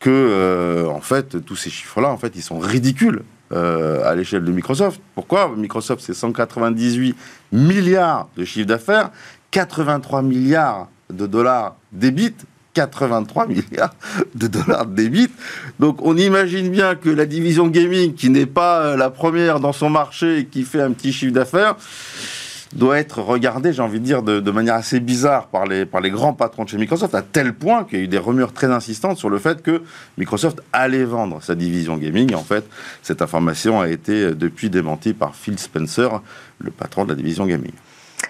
[0.00, 3.22] que, euh, en fait, tous ces chiffres-là, en fait, ils sont ridicules
[3.54, 4.98] à l'échelle de Microsoft.
[5.14, 5.52] Pourquoi?
[5.54, 7.14] Microsoft, c'est 198
[7.52, 9.10] milliards de chiffre d'affaires,
[9.50, 12.32] 83 milliards de dollars débit
[12.74, 13.94] 83 milliards
[14.34, 15.28] de dollars de débit.
[15.78, 19.72] Donc on imagine bien que la division gaming, qui n'est pas euh, la première dans
[19.72, 21.76] son marché et qui fait un petit chiffre d'affaires,
[22.74, 26.64] doit être regardée, j'ai envie de dire, de, manière assez bizarre par les, grands patrons
[26.64, 29.28] de chez Microsoft, à tel point qu'il y a eu des rumeurs très insistantes sur
[29.28, 29.82] le fait que
[30.18, 32.34] Microsoft allait vendre sa division gaming.
[32.34, 32.64] en fait,
[33.02, 36.22] cette information a été euh, depuis démentie par Phil Spencer,
[36.58, 37.72] le patron de la division gaming.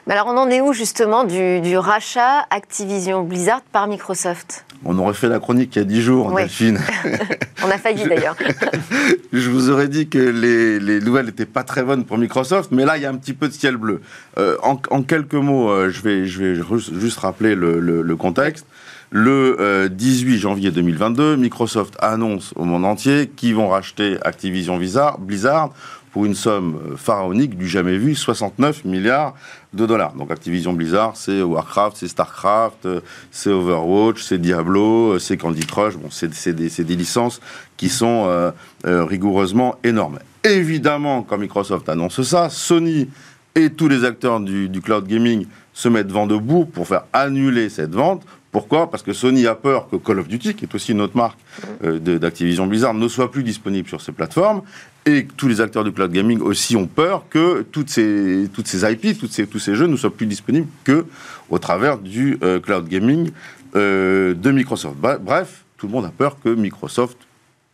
[0.06, 4.64] Mais alors, on en est où justement du, rachat Activision Blizzard par Microsoft?
[4.84, 6.80] On aurait fait la chronique il y a 10 jours, Delphine.
[7.64, 8.36] on a failli d'ailleurs.
[9.32, 12.96] je vous aurais dit que les, nouvelles n'étaient pas très bonnes pour Microsoft, mais là,
[12.96, 14.00] il y a un petit peu de ciel bleu.
[14.38, 18.66] Euh, en, quelques mots, euh, je, vais, je vais juste rappeler le, contexte.
[19.10, 25.70] Le 18 euh, janvier 2022, Microsoft annonce au monde entier qu'ils vont racheter Activision Blizzard
[26.12, 29.34] pour une somme euh, pharaonique du jamais vu, 69 milliards
[29.72, 30.12] de dollars.
[30.12, 35.66] Donc Activision Blizzard, c'est Warcraft, c'est Starcraft, euh, c'est Overwatch, c'est Diablo, euh, c'est Candy
[35.66, 35.96] Crush.
[35.96, 37.40] Bon, c'est des, licences
[37.78, 38.52] qui sont
[38.84, 40.18] rigoureusement énormes.
[40.44, 43.08] Évidemment, quand Microsoft annonce ça, Sony
[43.54, 47.94] et tous les acteurs du, cloud gaming se mettre vent debout pour faire annuler cette
[47.94, 48.22] vente.
[48.52, 48.90] Pourquoi?
[48.90, 51.38] Parce que Sony a peur que Call of Duty, qui est aussi une autre marque
[51.82, 54.62] d'Activision Blizzard, ne soit plus disponible sur ces plateformes.
[55.04, 58.90] Et tous les acteurs du cloud gaming aussi ont peur que toutes ces, toutes ces
[58.90, 61.06] IP, toutes ces, tous ces jeux ne soient plus disponibles que
[61.50, 63.32] au travers du euh, cloud gaming
[63.74, 64.96] euh, de Microsoft.
[64.96, 67.18] Bref, tout le monde a peur que Microsoft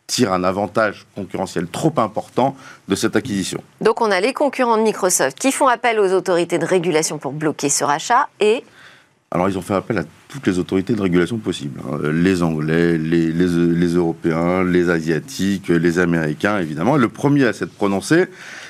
[0.07, 2.55] tire un avantage concurrentiel trop important
[2.87, 3.61] de cette acquisition.
[3.79, 7.31] Donc on a les concurrents de Microsoft qui font appel aux autorités de régulation pour
[7.31, 8.63] bloquer ce rachat et...
[9.31, 11.79] Alors ils ont fait appel à toutes les autorités de régulation possibles.
[11.85, 11.99] Hein.
[12.11, 16.97] Les Anglais, les, les, Européens, les Asiatiques, les Américains évidemment.
[16.97, 18.25] le premier à s'être prononcé,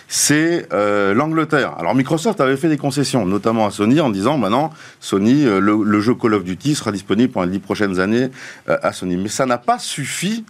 [0.09, 1.75] c'est euh, l'Angleterre.
[1.77, 6.01] Alors Microsoft avait fait des concessions, notamment à Sony, en disant maintenant, Sony, euh, le,
[6.01, 8.29] jeu Call of Duty sera disponible pendant les dix prochaines années
[8.67, 9.15] euh, à Sony.
[9.15, 10.43] Mais ça n'a pas suffi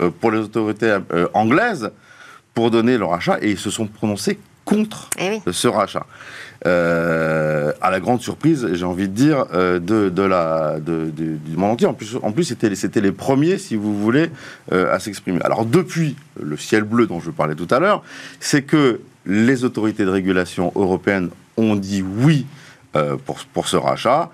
[0.00, 0.96] euh, pour les autorités
[1.32, 1.92] anglaises
[2.54, 6.06] pour donner leur achat et ils se sont prononcés contre eh ce rachat.
[6.64, 11.86] Euh, à la grande surprise, j'ai envie de dire, de, la, du monde entier.
[11.86, 14.30] En plus, en plus c'était, c'était les premiers, si vous voulez,
[14.70, 15.40] à s'exprimer.
[15.42, 18.04] Alors depuis le ciel bleu dont je parlais tout à l'heure,
[18.38, 22.46] c'est que les autorités de régulation européennes ont dit oui
[23.26, 24.30] pour, pour ce rachat.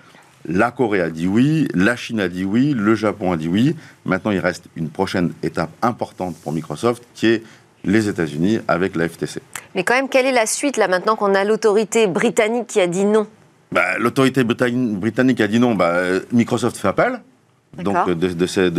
[0.46, 3.76] La Corée a dit oui, la Chine a dit oui, le Japon a dit oui.
[4.04, 7.42] Maintenant, il reste une prochaine étape importante pour Microsoft qui est
[7.84, 9.40] les États-Unis avec la FTC.
[9.74, 12.86] Mais quand même, quelle est la suite là maintenant qu'on a l'autorité britannique qui a
[12.86, 13.26] dit non?
[13.70, 15.94] Bah, L'autorité britannique a dit non, bah,
[16.32, 17.20] Microsoft fait appel
[17.76, 18.32] donc de,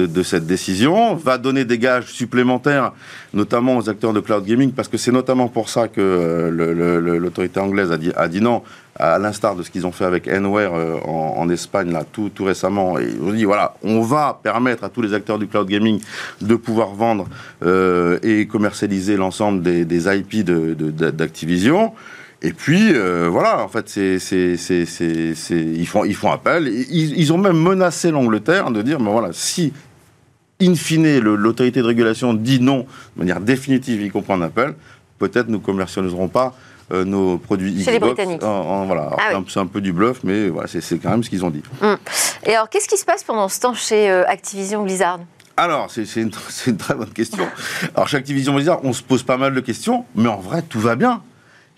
[0.05, 2.91] de, cette décision, va donner des gages supplémentaires,
[3.33, 7.59] notamment aux acteurs de cloud gaming, parce que c'est notamment pour ça que euh, l'autorité
[7.59, 8.63] anglaise a dit, a dit non,
[8.99, 12.43] à l'instar de ce qu'ils ont fait avec Enware euh, en, Espagne là tout, tout
[12.43, 12.99] récemment.
[12.99, 16.01] Et on dit voilà, on va permettre à tous les acteurs du cloud gaming
[16.41, 17.27] de pouvoir vendre
[17.63, 21.93] euh, et commercialiser l'ensemble des, IP d'Activision.
[22.41, 24.17] Et puis, euh, voilà, en fait, ils,
[25.87, 26.67] font, ils font appel.
[26.67, 29.73] Ils, ont même menacé l'Angleterre de dire, mais voilà, si,
[30.61, 32.85] in fine, l'autorité de régulation dit non
[33.15, 34.73] de manière définitive, y compris un appel,
[35.17, 36.55] peut-être nous commercialiserons pas
[36.91, 37.91] euh, nos produits Xbox.
[37.91, 38.41] les Britanniques.
[38.41, 39.11] voilà.
[39.17, 41.63] Ah c'est un peu du bluff, mais voilà, c'est quand même ce qu'ils ont dit.
[41.81, 41.97] Hum.
[42.45, 45.19] Et alors, qu'est-ce qui se passe pendant ce temps chez euh, Activision Blizzard?
[45.57, 46.31] Alors, c'est une,
[46.67, 47.45] une, très bonne question.
[47.95, 50.79] Alors, chez Activision Blizzard, on se pose pas mal de questions, mais en vrai, tout
[50.79, 51.21] va bien.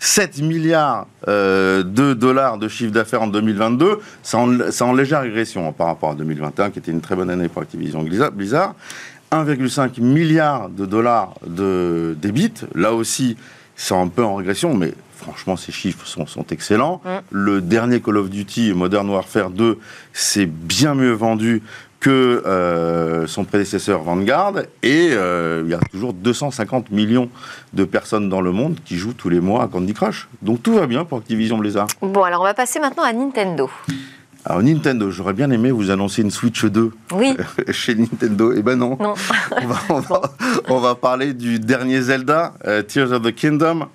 [0.04, 5.88] 7 milliards euh, de dollars de chiffre d'affaires en 2022, c'est en, légère régression par
[5.88, 8.74] rapport à 2021, qui était une très bonne année pour Activision Blizzard.
[9.32, 13.38] 1,5 milliard de dollars de débit, là aussi,
[13.76, 17.02] c'est un peu en régression, mais franchement, ces chiffres sont, excellents.
[17.06, 17.10] Mm.
[17.32, 19.80] Le dernier Call of Duty, Modern Warfare 2,
[20.14, 21.62] s'est bien mieux vendu
[22.00, 24.56] que euh, son prédécesseur Vanguard.
[24.84, 27.30] Et euh, il y a toujours 250 millions
[27.74, 30.28] de personnes dans le monde qui jouent tous les mois à Candy Crush.
[30.42, 31.88] Donc tout va bien pour Activision Blizzard.
[32.02, 33.70] Bon, alors on va passer maintenant à Nintendo.
[34.46, 37.36] Alors Nintendo, j'aurais bien aimé vous annoncer une Switch 2 oui.
[37.72, 38.54] chez Nintendo.
[38.56, 38.98] Eh ben non.
[39.00, 39.14] non.
[40.70, 43.88] on, va, parler du dernier Zelda, euh, Tears of the Kingdom.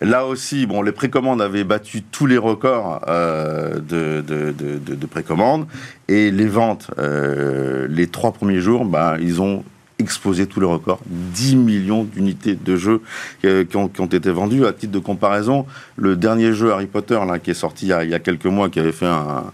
[0.00, 5.66] Là aussi, bon, les précommandes avaient battu tous les records euh, de, de, précommandes
[6.08, 9.62] et les ventes, euh, les trois premiers jours, bah, ils ont
[9.98, 11.00] explosé tous les records.
[11.06, 13.02] 10 millions d'unités de jeux
[13.44, 14.66] euh, qui, ont, été vendus.
[14.66, 18.14] À titre de comparaison, le dernier jeu Harry Potter là, qui est sorti il y
[18.14, 19.44] a quelques mois, qui avait fait un,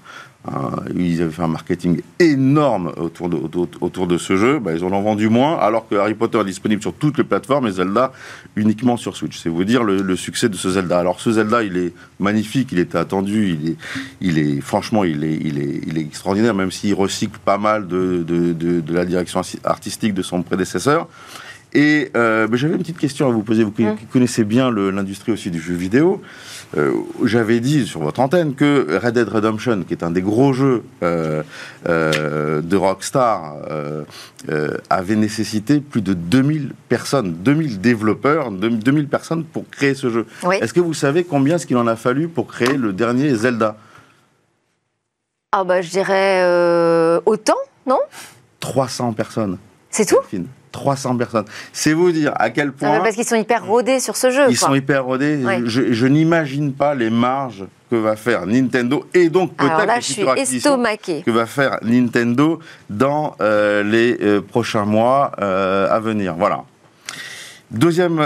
[0.94, 3.36] ils avaient fait un marketing énorme autour de,
[3.80, 4.58] autour, de ce jeu.
[4.58, 7.24] Bah, ils en ont vendu moins, alors que Harry Potter est disponible sur toutes les
[7.24, 8.12] plateformes et Zelda
[8.56, 9.38] uniquement sur Switch.
[9.38, 10.98] C'est vous dire le, succès de ce Zelda.
[10.98, 13.76] Alors ce Zelda, il est magnifique, il était attendu, il est,
[14.20, 17.86] il est franchement, il est, il est, il est extraordinaire, même s'il recycle pas mal
[17.86, 21.08] de, de, de, la direction artistique de son prédécesseur.
[21.74, 23.64] Et euh, bah, j'avais une petite question à vous poser.
[23.64, 23.96] Vous qui mmh.
[24.12, 26.22] connaissez bien l'industrie aussi du jeu vidéo.
[26.76, 26.92] Euh,
[27.24, 30.82] j'avais dit sur votre antenne que Red Dead Redemption, qui est un des gros jeux
[31.02, 31.42] euh,
[31.88, 33.56] euh, de Rockstar,
[34.90, 40.26] avait nécessité plus de 2000 personnes, 2000 développeurs, 2000 personnes pour créer ce jeu.
[40.60, 43.76] Est-ce que vous savez combien est-ce qu'il en a fallu pour créer le dernier Zelda?
[45.52, 48.00] Ah bah je dirais autant, non?
[48.60, 49.58] 300 personnes.
[49.90, 50.18] C'est tout?
[50.70, 51.44] 300 personnes.
[51.72, 53.00] C'est vous dire à quel point.
[53.00, 54.46] parce qu'ils sont hyper rodés sur ce jeu.
[54.48, 55.40] Ils sont hyper rodés.
[55.66, 61.78] Je, n'imagine pas les marges que va faire Nintendo et donc peut-être que va faire
[61.82, 62.58] Nintendo
[62.90, 66.34] dans euh, les euh, prochains mois euh, à venir.
[66.36, 66.64] Voilà.
[67.70, 68.18] Deuxième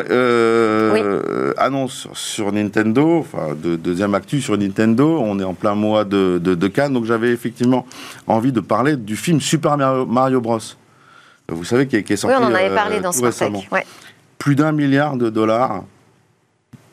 [1.57, 6.69] annonce sur Nintendo, enfin deuxième actu sur Nintendo, on est en plein mois de, de
[6.69, 7.85] Cannes, donc j'avais effectivement
[8.29, 10.61] envie de parler du film Super Mario Bros
[11.53, 12.37] vous savez, qui est, sorti.
[12.37, 13.63] Oui, on en avait euh, parlé dans ce récemment.
[14.39, 15.85] Plus d'un milliard de dollars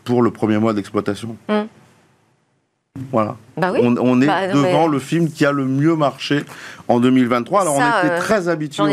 [0.04, 1.36] pour le premier mois d'exploitation.
[1.48, 1.68] Hum.
[3.12, 3.38] Voilà.
[3.56, 6.44] Bah on, est bah, devant le film qui a le mieux marché
[6.88, 7.62] en 2023.
[7.62, 8.84] Alors on était euh, très habitué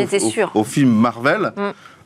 [0.55, 1.52] au, film Marvel.
[1.57, 1.61] Mm.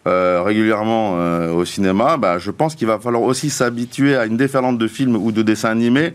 [0.06, 4.38] Euh, régulièrement euh, au cinéma, bah, je pense qu'il va falloir aussi s'habituer à une
[4.38, 6.14] déferlante de films ou de dessins animés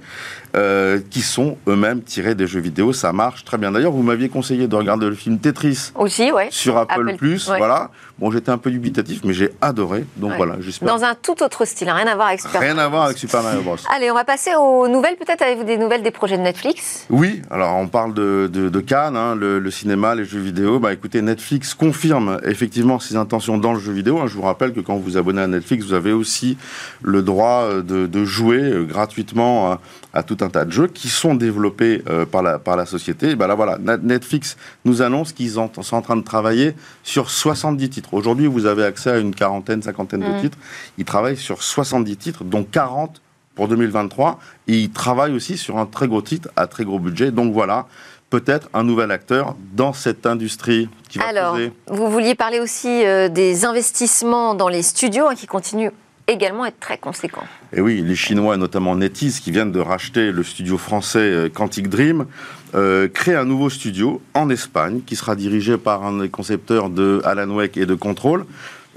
[0.56, 2.94] euh, qui sont eux-mêmes tirés des jeux vidéo.
[2.94, 3.72] Ça marche très bien.
[3.72, 6.48] D'ailleurs, vous m'aviez conseillé de regarder le film Tetris aussi, ouais.
[6.50, 7.48] sur Apple, Plus.
[7.48, 7.92] Voilà.
[8.18, 10.06] Bon, j'étais un peu dubitatif, mais j'ai adoré.
[10.16, 10.88] Donc voilà, j'espère.
[10.88, 13.44] Dans un tout autre style, rien à voir avec Super Rien à voir avec Super
[13.44, 13.76] Mario Bros.
[13.94, 15.18] Allez, on va passer aux nouvelles.
[15.18, 17.06] Peut-être avez-vous des nouvelles des projets de Netflix?
[17.10, 17.42] Oui.
[17.52, 20.80] Alors, on parle de, de, Cannes, hein, le, cinéma, les jeux vidéo.
[20.80, 24.20] Bah, écoutez, Netflix confirme effectivement ses intentions dans le jeu vidéo.
[24.20, 24.28] Hein.
[24.28, 26.58] Je vous rappelle que quand vous vous abonnez à Netflix, vous avez aussi
[27.02, 29.76] le droit de, de jouer euh, gratuitement euh,
[30.14, 33.32] à tout un tas de jeux qui sont développés euh, par, la, par la société.
[33.32, 37.90] Et ben là, voilà, Netflix nous annonce qu'ils sont en train de travailler sur 70
[37.90, 38.14] titres.
[38.14, 40.42] Aujourd'hui, vous avez accès à une quarantaine, cinquantaine de mmh.
[40.42, 40.58] titres.
[40.98, 43.22] Ils travaillent sur 70 titres, dont 40
[43.56, 44.40] pour 2023.
[44.68, 47.32] Et ils travaillent aussi sur un très gros titre à très gros budget.
[47.32, 47.88] Donc voilà,
[48.30, 53.30] peut-être un nouvel acteur dans cette industrie qui va Alors, vous vouliez parler aussi euh,
[53.30, 55.92] des investissements dans les studios hein, qui continuent
[56.28, 57.44] également être très conséquent.
[57.74, 61.90] Et oui, les Chinois, notamment NetEase, qui viennent de racheter le studio français euh, Quantic
[61.90, 62.26] Dream,
[62.74, 67.22] euh, créent un nouveau studio en Espagne qui sera dirigé par un des concepteurs de
[67.26, 68.46] Alan Wake et de Control.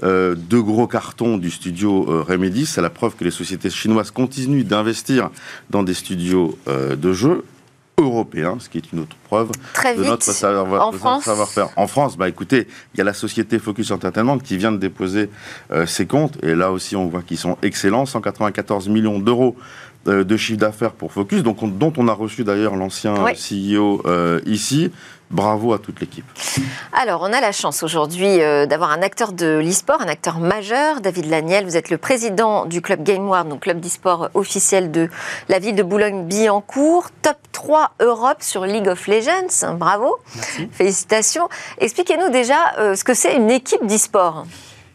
[0.01, 4.63] Euh, deux gros cartons du studio Remedy, c'est la preuve que les sociétés chinoises continuent
[4.63, 5.29] d'investir
[5.69, 7.43] dans des studios de jeux
[8.01, 11.69] européen, ce qui est une autre preuve de notre savoir-faire.
[11.75, 15.29] En France, bah écoutez, il y a la société Focus Entertainment qui vient de déposer
[15.71, 19.55] euh, ses comptes, et là aussi on voit qu'ils sont excellents, 194 millions d'euros
[20.05, 24.91] de chiffre d'affaires pour Focus, donc dont on a reçu d'ailleurs l'ancien CEO euh, ici.
[25.31, 26.25] Bravo à toute l'équipe.
[26.91, 31.01] Alors, on a la chance aujourd'hui euh, d'avoir un acteur de l'e-sport, un acteur majeur,
[31.01, 31.65] David Laniel.
[31.65, 35.07] Vous êtes le président du club GameWard, donc club d'e-sport officiel de
[35.47, 37.11] la ville de Boulogne-Billancourt.
[37.21, 39.75] Top 3 Europe sur League of Legends.
[39.77, 40.17] Bravo.
[40.71, 41.47] Félicitations.
[41.77, 44.47] Expliquez-nous déjà euh, ce que c'est une équipe d'e-sport.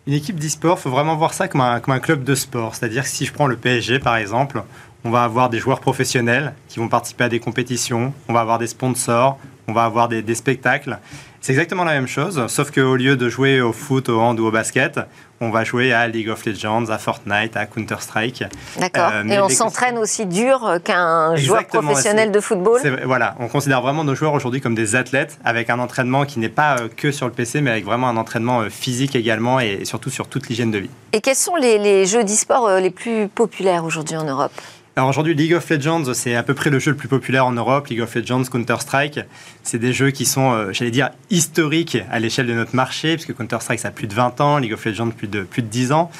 [0.08, 2.74] Une équipe d'e-sport, il faut vraiment voir ça comme un, comme un club de sport.
[2.74, 4.64] C'est-à-dire que si je prends le PSG, par exemple,
[5.04, 8.58] on va avoir des joueurs professionnels qui vont participer à des compétitions, on va avoir
[8.58, 9.38] des sponsors,
[9.68, 10.98] on va avoir des, spectacles.
[11.40, 14.46] C'est exactement la même chose, sauf qu'au lieu de jouer au foot, au hand ou
[14.46, 15.00] au basket,
[15.42, 18.44] on va jouer à League of Legends, à Fortnite, à Counter-Strike.
[18.80, 19.10] D'accord.
[19.12, 24.04] Euh, et on s'entraîne aussi dur qu'un joueur professionnel de football Voilà, on considère vraiment
[24.04, 27.26] nos joueurs aujourd'hui comme des athlètes, avec un entraînement qui n'est pas euh, que sur
[27.26, 30.70] le PC, mais avec vraiment un entraînement euh, physique également, et surtout sur toute l'hygiène
[30.70, 30.90] de vie.
[31.12, 34.52] Et quels sont les, les jeux d'e-sport les plus populaires aujourd'hui en Europe?
[34.96, 37.50] Alors aujourd'hui, League of Legends, c'est à peu près le jeu le plus populaire en
[37.50, 37.88] Europe.
[37.88, 39.20] League of Legends, Counter-Strike,
[39.64, 43.34] c'est des jeux qui sont, euh, j'allais dire, historiques à l'échelle de notre marché, puisque
[43.34, 45.90] Counter-Strike, ça a plus de 20 ans, League of Legends, plus de, plus de 10
[45.90, 46.12] ans.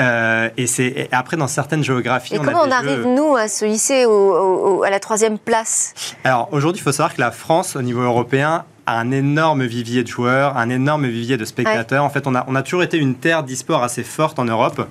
[0.00, 2.34] Euh, et c'est après, dans certaines géographies...
[2.34, 5.94] Et comment on arrive, nous, à se hisser à la troisième place?
[6.24, 10.02] Alors aujourd'hui, il faut savoir que la France, au niveau européen, a un énorme vivier
[10.02, 12.02] de joueurs, un énorme vivier de spectateurs.
[12.02, 14.84] En fait, on a, on a toujours été une terre d'e-sport assez forte en Europe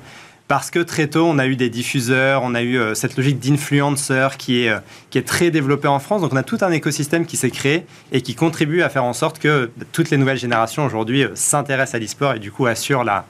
[0.47, 3.39] parce que très tôt, on a eu des diffuseurs, on a eu euh, cette logique
[3.39, 4.79] d'influenceur qui est, euh,
[5.09, 6.21] qui est très développée en France.
[6.21, 9.13] Donc on a tout un écosystème qui s'est créé et qui contribue à faire en
[9.13, 13.03] sorte que toutes les nouvelles générations aujourd'hui euh, s'intéressent à l'e-sport et du coup assurent,
[13.03, 13.25] la,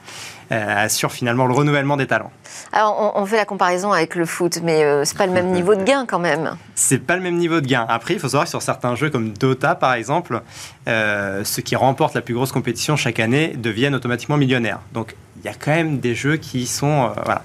[0.49, 2.31] assurent finalement le renouvellement des talents.
[2.73, 5.83] Alors on, fait la comparaison avec le foot, mais c'est pas le même niveau de
[5.83, 6.57] gain quand même.
[6.75, 7.85] C'est pas le même niveau de gain.
[7.89, 10.41] Après, il faut savoir que sur certains jeux comme Dota par exemple,
[10.85, 14.79] ceux qui remportent la plus grosse compétition chaque année deviennent automatiquement millionnaires.
[14.93, 15.15] Donc
[15.45, 17.05] y a quand même des jeux qui sont.
[17.05, 17.43] Euh, voilà.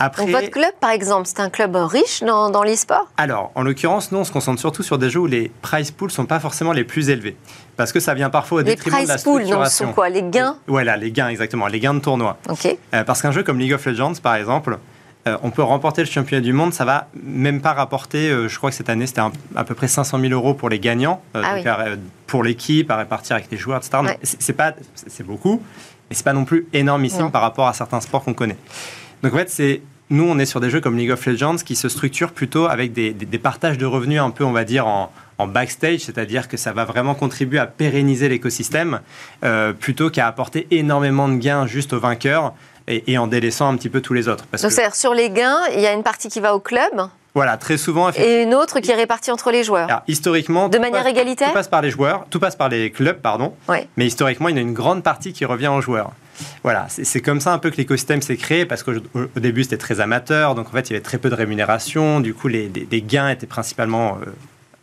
[0.00, 3.08] Après, Donc votre club, par exemple, c'est un club riche dans, dans l'e-sport?
[3.16, 6.08] Alors, en l'occurrence, nous, on se concentre surtout sur des jeux où les prize pools
[6.08, 7.36] ne sont pas forcément les plus élevés.
[7.76, 9.56] Parce que ça vient parfois au détriment de la structuration.
[9.56, 10.08] Les prize pools, sont quoi?
[10.08, 10.56] Les gains?
[10.68, 11.66] Voilà, les gains, exactement.
[11.66, 12.38] Les gains de tournoi.
[12.48, 12.66] OK.
[12.94, 14.78] Euh, parce qu'un jeu comme League of Legends, par exemple,
[15.26, 18.70] euh, on peut remporter le championnat du monde, ça va même pas rapporter, je crois
[18.70, 19.20] que cette année c'était
[19.56, 21.56] à peu près 500 000 euros pour les gagnants, ah
[22.28, 24.16] pour l'équipe, à répartir avec les joueurs, etc.
[24.56, 25.60] Pas, c'est beaucoup,
[26.08, 28.56] mais c'est pas non plus énormissime par rapport à certains sports qu'on connaît.
[29.22, 31.76] Donc en fait, c'est nous, on est sur des jeux comme League of Legends qui
[31.76, 35.10] se structurent plutôt avec des, partages de revenus un peu, on va dire, en,
[35.46, 39.00] backstage, c'est-à-dire que ça va vraiment contribuer à pérenniser l'écosystème
[39.44, 42.54] euh, plutôt qu'à apporter énormément de gains juste aux vainqueurs
[42.88, 44.46] et, en délaissant un petit peu tous les autres.
[44.50, 47.56] Donc, c'est-à-dire sur les gains, il y a une partie qui va au club voilà,
[47.56, 48.10] très souvent.
[48.16, 50.02] Et une autre qui est répartie entre les joueurs.
[50.08, 51.48] historiquement, de manière égalitaire.
[51.48, 53.54] Tout passe par les joueurs, tout passe par les clubs, pardon.
[53.96, 56.10] Mais historiquement, il y a une grande partie qui revient aux joueurs.
[56.64, 58.92] Voilà, c'est comme ça un peu que l'écosystème s'est créé parce qu'au
[59.36, 62.32] début c'était très amateur, donc en fait il y avait très peu de rémunération, du
[62.32, 62.70] coup les,
[63.02, 64.30] gains étaient principalement euh,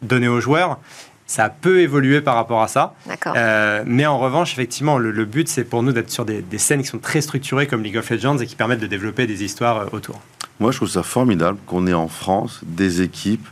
[0.01, 0.79] donnés aux joueurs.
[1.27, 2.93] Ça a peu évolué par rapport à ça.
[3.25, 6.81] Euh, mais en revanche, effectivement, le, but, c'est pour nous d'être sur des, des, scènes
[6.81, 9.77] qui sont très structurées comme League of Legends et qui permettent de développer des histoires
[9.77, 10.21] euh, autour.
[10.59, 13.45] Moi, je trouve ça formidable qu'on ait en France des équipes,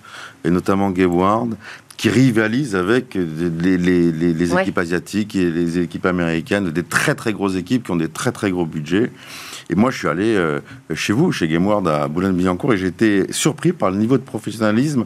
[0.46, 1.56] et notamment Gayward,
[1.98, 7.84] qui rivalisent avec les, équipes asiatiques et les équipes américaines, des très très grosses équipes
[7.84, 9.12] qui ont des très très gros budgets.
[9.70, 10.60] Et moi, je suis allé euh,
[10.94, 15.06] chez vous, chez GameWorld à Boulogne-Billancourt, et j'étais surpris par le niveau de professionnalisme,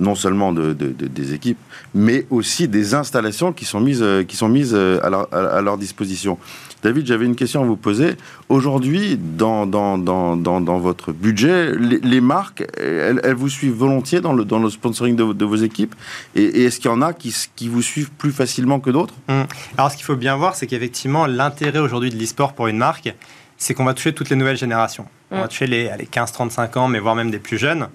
[0.00, 1.58] non seulement de, des équipes,
[1.94, 5.60] mais aussi des installations qui sont mises, euh, qui sont mises euh, à, leur, à
[5.60, 6.38] leur disposition.
[6.82, 8.16] David, j'avais une question à vous poser.
[8.48, 14.44] Aujourd'hui, dans, dans, dans, dans, votre budget, les, marques, elles, vous suivent volontiers dans le,
[14.44, 15.94] dans le sponsoring de, vos équipes
[16.34, 19.14] Et, est-ce qu'il y en a qui, qui, vous suivent plus facilement que d'autres?
[19.28, 19.46] Hum.
[19.76, 23.14] Alors, ce qu'il faut bien voir, c'est qu'effectivement, l'intérêt aujourd'hui de l'e-sport pour une marque,
[23.56, 25.06] c'est qu'on va toucher toutes les nouvelles générations.
[25.30, 25.48] On va hum.
[25.48, 27.88] toucher les, les 15-35 ans, mais voire même des plus jeunes.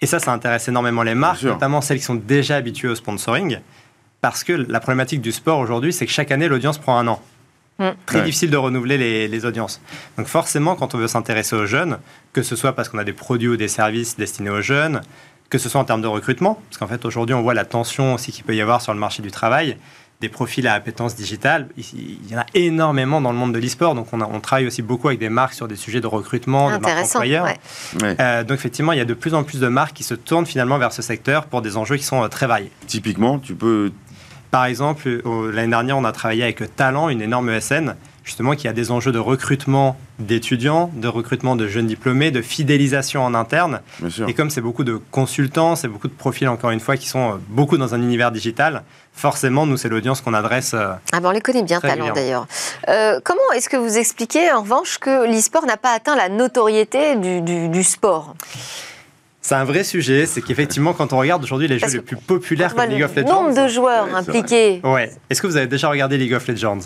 [0.00, 3.58] Et ça, ça intéresse énormément les marques, notamment celles qui sont déjà habituées au sponsoring.
[4.20, 7.22] Parce que la problématique du sport aujourd'hui, c'est que chaque année, l'audience prend un an.
[7.78, 7.90] Mm.
[8.06, 9.80] Très difficile de renouveler les, audiences.
[10.16, 11.98] Donc forcément, quand on veut s'intéresser aux jeunes,
[12.32, 15.00] que ce soit parce qu'on a des produits ou des services destinés aux jeunes,
[15.48, 18.14] que ce soit en termes de recrutement, parce qu'en fait aujourd'hui on voit la tension
[18.14, 19.76] aussi qu'il peut y avoir sur le marché du travail,
[20.22, 23.96] des profils à appétence digitale, il y en a énormément dans le monde de l'e-sport,
[23.96, 26.78] donc on, on, travaille aussi beaucoup avec des marques sur des sujets de recrutement, de
[26.78, 27.48] marques employeurs.
[28.02, 30.46] Euh, donc effectivement, il y a de plus en plus de marques qui se tournent
[30.46, 32.70] finalement vers ce secteur pour des enjeux qui sont euh, très variés.
[32.86, 33.90] Typiquement, tu peux
[34.52, 35.22] par exemple,
[35.52, 39.10] l'année dernière, on a travaillé avec Talent, une énorme ESN, justement qui a des enjeux
[39.10, 43.80] de recrutement d'étudiants, de recrutement de jeunes diplômés, de fidélisation en interne.
[44.28, 47.32] Et comme c'est beaucoup de consultants, c'est beaucoup de profils, encore une fois, qui sont
[47.32, 48.82] euh, beaucoup dans un univers digital,
[49.14, 50.74] forcément, nous, c'est l'audience qu'on adresse.
[50.74, 52.46] Euh, ah ben on les connaît bien, Talent d'ailleurs.
[52.88, 57.16] Euh, comment est-ce que vous expliquez, en revanche, que l'e-sport n'a pas atteint la notoriété
[57.16, 58.34] du sport?
[59.42, 62.74] C'est un vrai sujet, c'est qu'effectivement, quand on regarde aujourd'hui les jeux les plus populaires
[62.74, 63.42] comme League of Legends.
[63.42, 64.80] Nombre de joueurs impliqués.
[64.84, 65.10] Ouais.
[65.28, 66.78] Est-ce que vous avez déjà regardé League of Legends?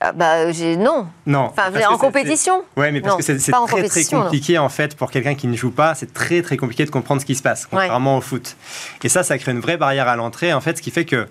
[0.00, 0.46] Ah bah,
[0.78, 1.06] non.
[1.26, 1.52] Non.
[1.56, 2.64] Enfin, en compétition?
[2.76, 5.70] Oui, mais parce que c'est très très compliqué en fait pour quelqu'un qui ne joue
[5.70, 5.94] pas.
[5.94, 8.56] C'est très très compliqué de comprendre ce qui se passe, contrairement au foot.
[9.04, 10.52] Et ça, ça crée une vraie barrière à l'entrée.
[10.52, 11.28] En fait, ce qui fait que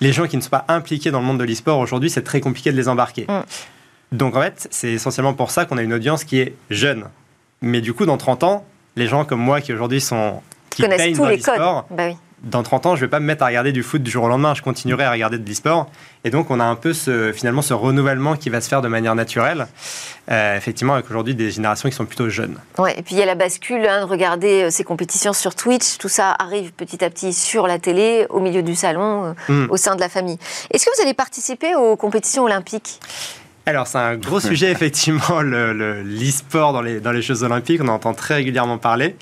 [0.00, 2.40] les gens qui ne sont pas impliqués dans le monde de l'e-sport aujourd'hui, c'est très
[2.40, 3.26] compliqué de les embarquer.
[3.28, 4.16] Mm.
[4.16, 7.04] Donc en fait, c'est essentiellement pour ça qu'on a une audience qui est jeune.
[7.62, 8.64] Mais du coup, dans 30 ans,
[8.96, 11.58] les gens comme moi qui aujourd'hui sont qui connaissent tous les codes.
[11.90, 12.16] Bah oui.
[12.42, 14.24] Dans 30 ans, je ne vais pas me mettre à regarder du foot du jour
[14.24, 15.90] au lendemain, je continuerai à regarder de l'e-sport.
[16.24, 18.88] Et donc, on a un peu ce, finalement ce renouvellement qui va se faire de
[18.88, 19.66] manière naturelle,
[20.30, 22.56] euh, effectivement, avec aujourd'hui des générations qui sont plutôt jeunes.
[22.78, 25.54] Ouais, et puis il y a la bascule hein, de regarder euh, ces compétitions sur
[25.54, 29.66] Twitch, tout ça arrive petit à petit sur la télé, au milieu du salon, euh,
[29.66, 29.70] mm.
[29.70, 30.38] au sein de la famille.
[30.70, 33.00] Est-ce que vous allez participer aux compétitions olympiques?
[33.70, 37.80] Alors, c'est un gros sujet, effectivement, l'e-sport dans, les, dans les Jeux Olympiques.
[37.82, 39.16] On en entend très régulièrement parler.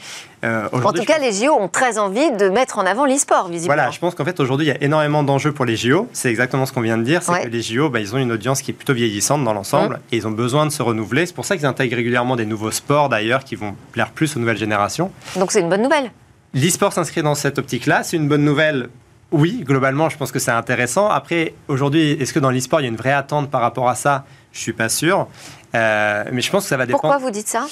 [0.45, 3.75] Euh, en tout cas, les JO ont très envie de mettre en avant l'e-sport, visiblement.
[3.75, 6.09] Voilà, je pense qu'en fait, aujourd'hui, il y a énormément d'enjeux pour les JO.
[6.13, 7.23] C'est exactement ce qu'on vient de dire.
[7.23, 9.97] C'est que les JO, bah, ils ont une audience qui est plutôt vieillissante dans l'ensemble
[9.97, 10.15] mmh.
[10.15, 11.27] et ils ont besoin de se renouveler.
[11.27, 14.41] C'est pour ça qu'ils intègrent régulièrement des nouveaux sports, d'ailleurs, qui vont plaire plus aux
[14.41, 15.11] nouvelles générations.
[15.37, 16.11] Donc, c'est une bonne nouvelle.
[16.55, 18.03] L'e-sport s'inscrit dans cette optique-là.
[18.05, 18.89] C'est une bonne nouvelle
[19.31, 21.09] oui, globalement, je pense que c'est intéressant.
[21.09, 23.95] Après, aujourd'hui, est-ce que dans l'e-sport, il y a une vraie attente par rapport à
[23.95, 24.25] ça?
[24.53, 25.29] Je suis pas sûr.
[25.75, 27.03] Euh, mais je pense que ça va dépendre.
[27.03, 27.67] Pourquoi vous dites ça?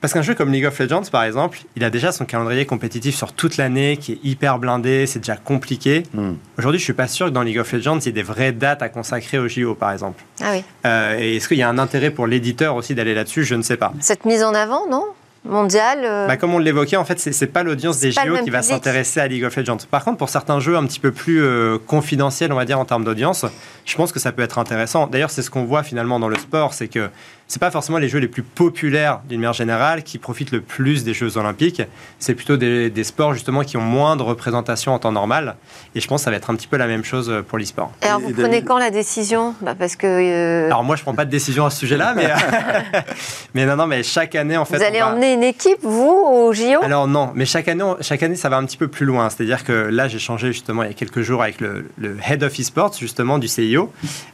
[0.00, 3.16] Parce qu'un jeu comme League of Legends, par exemple, il a déjà son calendrier compétitif
[3.16, 6.04] sur toute l'année, qui est hyper blindé, c'est déjà compliqué.
[6.14, 6.34] Hmm.
[6.56, 8.52] Aujourd'hui, je suis pas sûr que dans League of Legends, il y ait des vraies
[8.52, 10.22] dates à consacrer au JO, par exemple.
[10.40, 10.62] Ah oui.
[10.86, 13.42] Euh, et est-ce qu'il y a un intérêt pour l'éditeur aussi d'aller là-dessus?
[13.44, 13.92] Je ne sais pas.
[14.00, 15.04] Cette mise en avant, non?
[15.44, 18.62] Mondial euh, bah, Comme on l'évoquait, en fait, c'est pas l'audience des JO qui va
[18.62, 19.78] s'intéresser à League of Legends.
[19.90, 21.42] Par contre, pour certains jeux un petit peu plus
[21.86, 23.44] confidentiels, on va dire, en termes d'audience,
[23.84, 25.06] je pense que ça peut être intéressant.
[25.06, 27.10] D'ailleurs, c'est ce qu'on voit finalement dans le sport, c'est que
[27.48, 31.02] c'est pas forcément les jeux les plus populaires d'une manière générale qui profitent le plus
[31.02, 31.82] des Jeux Olympiques.
[32.18, 35.56] C'est plutôt des, sports justement qui ont moins de représentation en temps normal.
[35.94, 37.90] Et je pense que ça va être un petit peu la même chose pour l'e-sport.
[38.02, 39.54] Alors vous prenez quand la décision?
[39.62, 40.06] Bah Parce que.
[40.06, 42.28] Euh, Alors moi je prends pas de décision à ce sujet-là, mais
[43.54, 44.76] mais non non mais chaque année en fait.
[44.76, 48.36] Vous allez emmener une équipe vous au JO Alors non, mais chaque année chaque année
[48.36, 49.30] ça va un petit peu plus loin.
[49.30, 51.86] C'est-à-dire que là j'ai changé justement il y a quelques jours avec le,
[52.28, 53.90] head of e-sports justement du CIO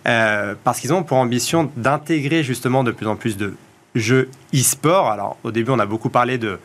[0.08, 3.54] euh, parce qu'ils ont pour ambition d'intégrer justement de plus en plus de
[3.94, 5.10] jeux e-sport.
[5.10, 6.58] Alors, au début, on a beaucoup parlé de,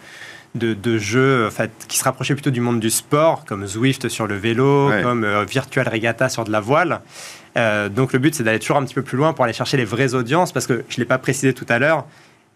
[0.56, 4.28] de, jeux en fait, qui se rapprochaient plutôt du monde du sport, comme Zwift sur
[4.28, 7.02] le vélo, comme euh, Virtual Regatta sur de la voile.
[7.58, 9.78] Euh, donc, le but, c'est d'aller toujours un petit peu plus loin pour aller chercher
[9.78, 12.06] les vraies audiences, parce que je ne l'ai pas précisé tout à l'heure,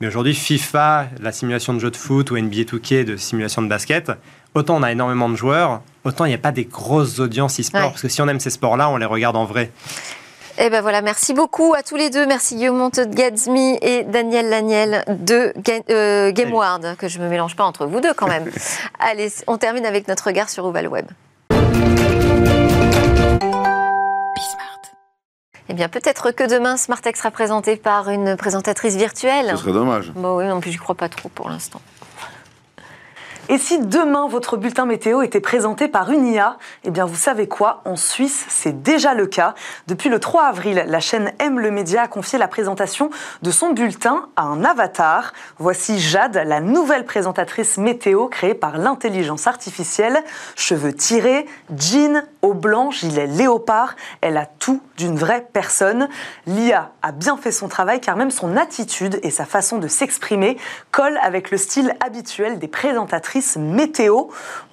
[0.02, 3.68] mais aujourd'hui, FIFA, la simulation de jeux de foot ou NBA 2K de simulation de
[3.68, 4.12] basket,
[4.54, 7.92] autant on a énormément de joueurs, autant il n'y a pas des grosses audiences e-sport,
[7.92, 9.72] parce que si on aime ces sports-là, on les regarde en vrai.
[10.60, 12.28] Eh ben voilà, merci beaucoup à tous les deux.
[12.28, 15.52] Merci Guillaume Gadsmi et Daniel Laniel de
[15.90, 18.52] euh, GameWard, que je ne me mélange pas entre vous deux quand même.
[19.00, 21.08] Allez, on termine avec notre regard sur Oval Web.
[25.70, 29.50] Eh bien, peut-être que demain, Smartech sera présenté par une présentatrice virtuelle.
[29.52, 30.12] Ce serait dommage.
[30.12, 31.82] Bon, oui, non plus, je crois pas trop pour l'instant.
[33.50, 37.50] Et si demain votre bulletin météo était présenté par une IA, eh bien vous savez
[37.50, 37.82] quoi?
[37.84, 39.54] En Suisse, c'est déjà le cas.
[39.88, 43.10] Depuis le 3 avril, la chaîne M le Média a confié la présentation
[43.42, 45.34] de son bulletin à un avatar.
[45.58, 50.24] Voici Jade, la nouvelle présentatrice météo créée par l'intelligence artificielle.
[50.56, 53.96] Cheveux tirés, jean, haut blanc, gilet léopard.
[54.22, 56.08] Elle a tout d'une vraie personne.
[56.46, 60.58] L'IA a bien fait son travail car même son attitude et sa façon de s'exprimer
[60.92, 64.26] collent avec le style habituel des présentatrices météo.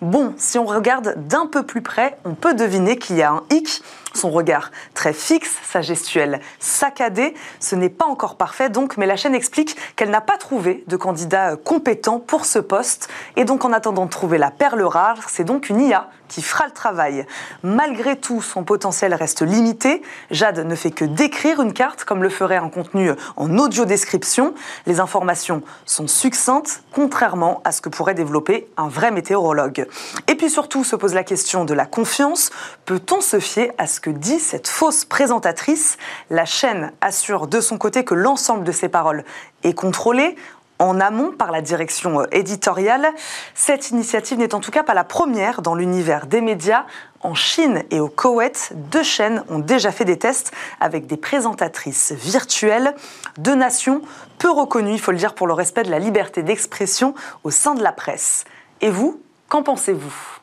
[0.02, 3.42] Bon, si on regarde d'un peu plus près, on peut deviner qu'il y a un
[3.50, 3.82] hic.
[4.14, 9.16] Son regard très fixe, sa gestuelle saccadée, ce n'est pas encore parfait donc, mais la
[9.16, 13.72] chaîne explique qu'elle n'a pas trouvé de candidat compétent pour ce poste et donc en
[13.72, 17.26] attendant de trouver la perle rare, c'est donc une IA qui fera le travail.
[17.62, 20.00] Malgré tout, son potentiel reste limité.
[20.30, 24.54] Jade ne fait que décrire une carte comme le ferait un contenu en audio description.
[24.86, 29.86] Les informations sont succinctes, contrairement à ce que pourrait développer un vrai météorologue.
[30.28, 32.50] Et puis surtout se pose la question de la confiance.
[32.86, 35.98] Peut-on se fier à ce que dit cette fausse présentatrice
[36.30, 39.24] La chaîne assure de son côté que l'ensemble de ses paroles
[39.62, 40.36] est contrôlé
[40.80, 43.06] en amont par la direction euh, éditoriale.
[43.54, 46.86] Cette initiative n'est en tout cas pas la première dans l'univers des médias.
[47.20, 52.12] En Chine et au Koweït, deux chaînes ont déjà fait des tests avec des présentatrices
[52.12, 52.94] virtuelles,
[53.36, 54.00] deux nations
[54.38, 57.74] peu reconnues, il faut le dire, pour le respect de la liberté d'expression au sein
[57.74, 58.44] de la presse.
[58.80, 59.20] Et vous,
[59.50, 60.39] qu'en pensez-vous?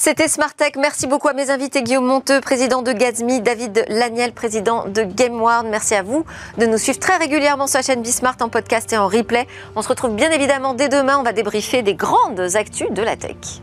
[0.00, 0.72] C'était Smart Tech.
[0.78, 5.66] Merci beaucoup à mes invités Guillaume Monteux, président de Gazmi, David Laniel, président de GameWard.
[5.66, 6.24] Merci à vous
[6.56, 9.46] de nous suivre très régulièrement sur la chaîne Bismart en podcast et en replay.
[9.76, 11.18] On se retrouve bien évidemment dès demain.
[11.18, 13.60] On va débriefer des grandes actus de la tech.